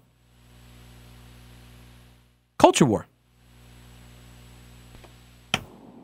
Culture 2.58 2.84
war. 2.84 3.06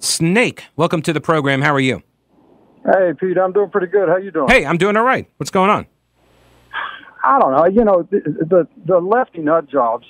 Snake, 0.01 0.65
welcome 0.75 1.03
to 1.03 1.13
the 1.13 1.21
program. 1.21 1.63
How 1.63 1.75
are 1.75 1.81
you? 1.81 2.03
Hey, 2.85 3.13
Pete, 3.19 3.39
I'm 3.39 3.53
doing 3.53 3.71
pretty 3.71 3.87
good. 3.87 4.09
How 4.09 4.17
you 4.17 4.31
doing? 4.31 4.49
Hey, 4.49 4.67
I'm 4.67 4.79
doing 4.79 4.97
all 4.97 5.05
right. 5.05 5.31
What's 5.37 5.51
going 5.51 5.71
on? 5.71 5.87
I 7.25 7.39
don't 7.39 7.53
know. 7.53 7.67
You 7.67 7.85
know, 7.85 8.09
the 8.11 8.21
the, 8.21 8.69
the 8.85 8.99
lefty 8.99 9.39
nut 9.39 9.69
jobs, 9.71 10.07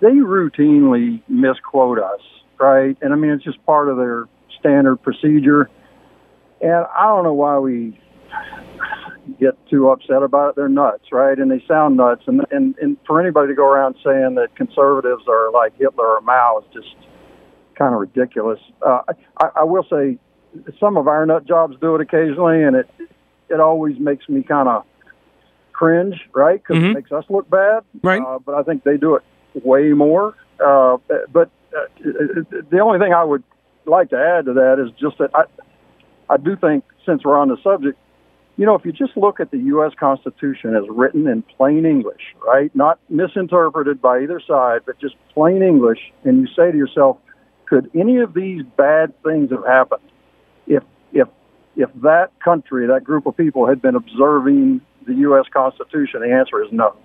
they 0.00 0.08
routinely 0.08 1.22
misquote 1.28 2.00
us, 2.00 2.20
right? 2.58 2.96
And 3.00 3.12
I 3.12 3.16
mean, 3.16 3.30
it's 3.30 3.44
just 3.44 3.64
part 3.64 3.88
of 3.88 3.96
their 3.96 4.24
standard 4.58 4.96
procedure. 4.96 5.70
And 6.60 6.86
I 6.98 7.06
don't 7.06 7.24
know 7.24 7.34
why 7.34 7.58
we 7.58 7.98
get 9.38 9.54
too 9.68 9.90
upset 9.90 10.22
about 10.22 10.50
it. 10.50 10.56
They're 10.56 10.68
nuts, 10.68 11.12
right? 11.12 11.38
And 11.38 11.50
they 11.50 11.62
sound 11.66 11.96
nuts. 11.96 12.22
And 12.26 12.44
and, 12.50 12.76
and 12.78 12.96
for 13.06 13.20
anybody 13.20 13.48
to 13.48 13.54
go 13.54 13.66
around 13.66 13.96
saying 14.04 14.36
that 14.36 14.54
conservatives 14.56 15.24
are 15.28 15.50
like 15.52 15.76
Hitler 15.78 16.06
or 16.16 16.20
Mao 16.20 16.58
is 16.66 16.72
just 16.72 16.94
kind 17.76 17.94
of 17.94 18.00
ridiculous. 18.00 18.60
Uh, 18.84 19.00
I, 19.40 19.48
I 19.56 19.64
will 19.64 19.84
say 19.90 20.18
some 20.80 20.96
of 20.96 21.06
our 21.08 21.26
nut 21.26 21.46
jobs 21.46 21.76
do 21.80 21.94
it 21.94 22.00
occasionally, 22.00 22.62
and 22.62 22.76
it 22.76 22.88
it 23.48 23.60
always 23.60 23.98
makes 23.98 24.28
me 24.28 24.42
kind 24.42 24.68
of 24.68 24.84
cringe, 25.72 26.16
right? 26.34 26.62
Because 26.62 26.82
Mhm. 26.82 26.90
it 26.90 26.94
makes 26.94 27.12
us 27.12 27.24
look 27.28 27.48
bad. 27.50 27.84
Right. 28.02 28.22
Uh, 28.22 28.38
but 28.38 28.54
I 28.54 28.62
think 28.62 28.82
they 28.84 28.96
do 28.96 29.14
it 29.16 29.22
way 29.62 29.92
more. 29.92 30.34
Uh, 30.58 30.96
but 31.30 31.50
uh, 31.76 31.84
the 32.70 32.78
only 32.80 32.98
thing 32.98 33.12
I 33.12 33.22
would 33.22 33.42
like 33.84 34.08
to 34.10 34.16
add 34.18 34.46
to 34.46 34.54
that 34.54 34.78
is 34.78 34.90
just 34.98 35.18
that 35.18 35.30
I 35.34 35.44
I 36.28 36.36
do 36.36 36.56
think 36.56 36.84
since 37.04 37.24
we're 37.24 37.38
on 37.38 37.48
the 37.48 37.56
subject, 37.62 37.98
you 38.56 38.64
know, 38.64 38.74
if 38.74 38.84
you 38.84 38.92
just 38.92 39.16
look 39.16 39.38
at 39.38 39.50
the 39.50 39.58
U.S. 39.58 39.92
Constitution 39.98 40.74
as 40.74 40.84
written 40.88 41.28
in 41.28 41.42
plain 41.42 41.84
English, 41.84 42.22
right, 42.44 42.74
not 42.74 42.98
misinterpreted 43.10 44.00
by 44.00 44.20
either 44.20 44.40
side, 44.40 44.80
but 44.86 44.98
just 44.98 45.14
plain 45.34 45.62
English, 45.62 45.98
and 46.24 46.40
you 46.40 46.46
say 46.56 46.72
to 46.72 46.76
yourself, 46.76 47.18
could 47.66 47.90
any 47.94 48.18
of 48.18 48.32
these 48.32 48.62
bad 48.76 49.12
things 49.22 49.50
have 49.50 49.64
happened 49.66 50.02
if 50.66 50.82
if 51.12 51.28
if 51.76 51.90
that 52.02 52.30
country, 52.42 52.86
that 52.86 53.04
group 53.04 53.26
of 53.26 53.36
people, 53.36 53.66
had 53.66 53.82
been 53.82 53.94
observing 53.94 54.80
the 55.06 55.14
U.S. 55.14 55.44
Constitution? 55.52 56.20
The 56.20 56.32
answer 56.32 56.62
is 56.62 56.68
no. 56.72 56.96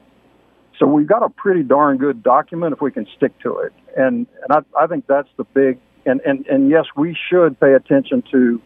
So 0.79 0.85
we've 0.87 1.07
got 1.07 1.23
a 1.23 1.29
pretty 1.29 1.63
darn 1.63 1.97
good 1.97 2.23
document 2.23 2.73
if 2.73 2.81
we 2.81 2.91
can 2.91 3.07
stick 3.17 3.37
to 3.39 3.57
it, 3.57 3.73
and 3.97 4.25
and 4.43 4.51
I, 4.51 4.83
I 4.83 4.87
think 4.87 5.05
that's 5.07 5.29
the 5.35 5.43
big 5.43 5.79
and, 6.05 6.21
and 6.21 6.45
and 6.47 6.69
yes, 6.69 6.85
we 6.95 7.17
should 7.29 7.59
pay 7.59 7.73
attention 7.73 8.23
to 8.31 8.61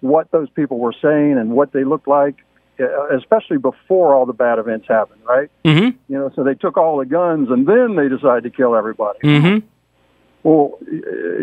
what 0.00 0.30
those 0.30 0.50
people 0.50 0.78
were 0.78 0.94
saying 1.00 1.38
and 1.38 1.50
what 1.50 1.72
they 1.72 1.84
looked 1.84 2.08
like, 2.08 2.36
uh, 2.78 3.08
especially 3.16 3.58
before 3.58 4.14
all 4.14 4.26
the 4.26 4.32
bad 4.32 4.58
events 4.58 4.86
happened, 4.88 5.20
right? 5.24 5.50
Mm-hmm. 5.64 5.96
You 6.12 6.18
know, 6.18 6.30
so 6.34 6.44
they 6.44 6.54
took 6.54 6.76
all 6.76 6.98
the 6.98 7.06
guns 7.06 7.48
and 7.50 7.66
then 7.66 7.96
they 7.96 8.08
decided 8.08 8.44
to 8.44 8.50
kill 8.50 8.76
everybody. 8.76 9.18
Mm-hmm. 9.20 9.66
Well, 10.42 10.78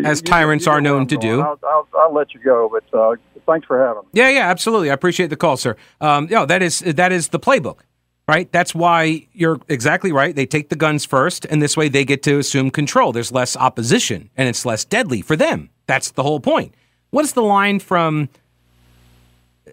As 0.02 0.22
tyrants 0.22 0.64
know 0.64 0.72
are 0.72 0.80
known 0.80 1.06
to 1.08 1.18
do. 1.18 1.42
I'll, 1.42 1.58
I'll, 1.62 1.88
I'll 1.94 2.14
let 2.14 2.32
you 2.32 2.40
go, 2.40 2.70
but 2.72 2.98
uh, 2.98 3.16
thanks 3.46 3.66
for 3.66 3.78
having 3.78 4.02
me. 4.04 4.08
Yeah, 4.14 4.30
yeah, 4.30 4.48
absolutely. 4.48 4.90
I 4.90 4.94
appreciate 4.94 5.26
the 5.26 5.36
call, 5.36 5.58
sir. 5.58 5.76
Um, 6.00 6.26
no, 6.30 6.46
that 6.46 6.62
is 6.62 6.78
that 6.78 7.12
is 7.12 7.28
the 7.28 7.38
playbook, 7.38 7.80
right? 8.26 8.50
That's 8.50 8.74
why 8.74 9.26
you're 9.34 9.60
exactly 9.68 10.10
right. 10.10 10.34
They 10.34 10.46
take 10.46 10.70
the 10.70 10.76
guns 10.76 11.04
first, 11.04 11.44
and 11.44 11.60
this 11.60 11.76
way 11.76 11.90
they 11.90 12.06
get 12.06 12.22
to 12.22 12.38
assume 12.38 12.70
control. 12.70 13.12
There's 13.12 13.30
less 13.30 13.58
opposition, 13.58 14.30
and 14.38 14.48
it's 14.48 14.64
less 14.64 14.86
deadly 14.86 15.20
for 15.20 15.36
them. 15.36 15.68
That's 15.86 16.12
the 16.12 16.22
whole 16.22 16.40
point. 16.40 16.74
What 17.10 17.26
is 17.26 17.34
the 17.34 17.42
line 17.42 17.80
from? 17.80 18.30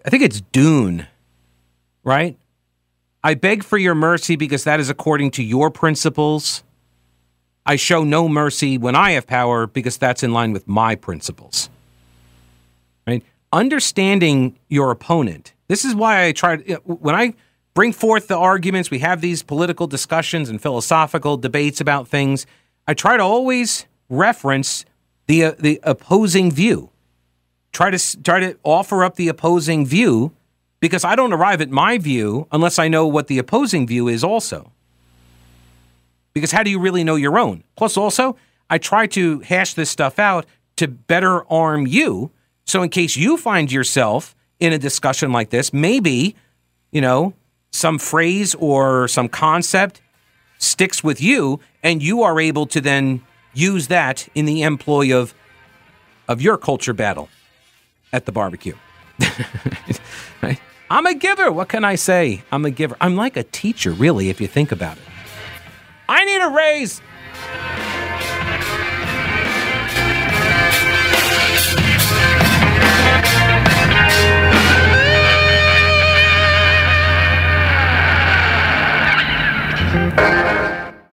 I 0.04 0.10
think 0.10 0.22
it's 0.22 0.40
Dune, 0.40 1.06
right? 2.04 2.36
I 3.24 3.34
beg 3.34 3.62
for 3.62 3.78
your 3.78 3.94
mercy 3.94 4.36
because 4.36 4.64
that 4.64 4.80
is 4.80 4.90
according 4.90 5.32
to 5.32 5.42
your 5.42 5.70
principles. 5.70 6.62
I 7.64 7.76
show 7.76 8.02
no 8.02 8.28
mercy 8.28 8.78
when 8.78 8.96
I 8.96 9.12
have 9.12 9.26
power 9.26 9.66
because 9.66 9.96
that's 9.96 10.22
in 10.22 10.32
line 10.32 10.52
with 10.52 10.66
my 10.66 10.96
principles 10.96 11.70
right? 13.06 13.22
Understanding 13.52 14.58
your 14.68 14.90
opponent. 14.90 15.52
This 15.68 15.84
is 15.84 15.94
why 15.94 16.26
I 16.26 16.32
try 16.32 16.56
when 16.56 17.14
I 17.14 17.34
bring 17.74 17.92
forth 17.92 18.28
the 18.28 18.36
arguments, 18.36 18.90
we 18.90 18.98
have 19.00 19.20
these 19.20 19.42
political 19.42 19.86
discussions 19.86 20.48
and 20.48 20.60
philosophical 20.60 21.36
debates 21.36 21.80
about 21.80 22.08
things. 22.08 22.46
I 22.86 22.94
try 22.94 23.16
to 23.16 23.22
always 23.22 23.86
reference 24.08 24.84
the 25.26 25.44
uh, 25.44 25.52
the 25.58 25.80
opposing 25.82 26.50
view. 26.50 26.90
Try 27.72 27.90
to 27.90 28.22
try 28.22 28.40
to 28.40 28.56
offer 28.62 29.02
up 29.02 29.16
the 29.16 29.28
opposing 29.28 29.86
view 29.86 30.32
because 30.80 31.04
I 31.04 31.16
don't 31.16 31.32
arrive 31.32 31.60
at 31.60 31.70
my 31.70 31.96
view 31.96 32.46
unless 32.52 32.78
I 32.78 32.88
know 32.88 33.06
what 33.06 33.28
the 33.28 33.38
opposing 33.38 33.86
view 33.86 34.08
is 34.08 34.22
also. 34.22 34.72
Because 36.34 36.52
how 36.52 36.62
do 36.62 36.70
you 36.70 36.78
really 36.78 37.04
know 37.04 37.16
your 37.16 37.38
own? 37.38 37.64
Plus, 37.76 37.96
also, 37.96 38.36
I 38.68 38.78
try 38.78 39.06
to 39.08 39.40
hash 39.40 39.74
this 39.74 39.90
stuff 39.90 40.18
out 40.18 40.44
to 40.76 40.88
better 40.88 41.50
arm 41.50 41.86
you. 41.86 42.30
So, 42.64 42.82
in 42.82 42.88
case 42.88 43.16
you 43.16 43.36
find 43.36 43.70
yourself 43.70 44.34
in 44.60 44.72
a 44.72 44.78
discussion 44.78 45.32
like 45.32 45.50
this, 45.50 45.72
maybe, 45.72 46.34
you 46.90 47.00
know, 47.00 47.34
some 47.70 47.98
phrase 47.98 48.54
or 48.56 49.08
some 49.08 49.28
concept 49.28 50.00
sticks 50.58 51.02
with 51.02 51.20
you, 51.20 51.60
and 51.82 52.02
you 52.02 52.22
are 52.22 52.40
able 52.40 52.66
to 52.66 52.80
then 52.80 53.22
use 53.54 53.88
that 53.88 54.28
in 54.34 54.44
the 54.46 54.62
employ 54.62 55.16
of 55.16 55.34
of 56.28 56.40
your 56.40 56.56
culture 56.56 56.94
battle 56.94 57.28
at 58.12 58.26
the 58.26 58.32
barbecue. 58.32 58.74
I'm 60.90 61.06
a 61.06 61.14
giver. 61.14 61.50
What 61.50 61.68
can 61.70 61.84
I 61.84 61.94
say? 61.94 62.42
I'm 62.52 62.66
a 62.66 62.70
giver. 62.70 62.96
I'm 63.00 63.16
like 63.16 63.38
a 63.38 63.44
teacher, 63.44 63.92
really, 63.92 64.28
if 64.28 64.42
you 64.42 64.46
think 64.46 64.72
about 64.72 64.98
it. 64.98 65.02
I 66.06 66.24
need 66.26 66.42
a 66.42 66.50
raise. 66.50 67.00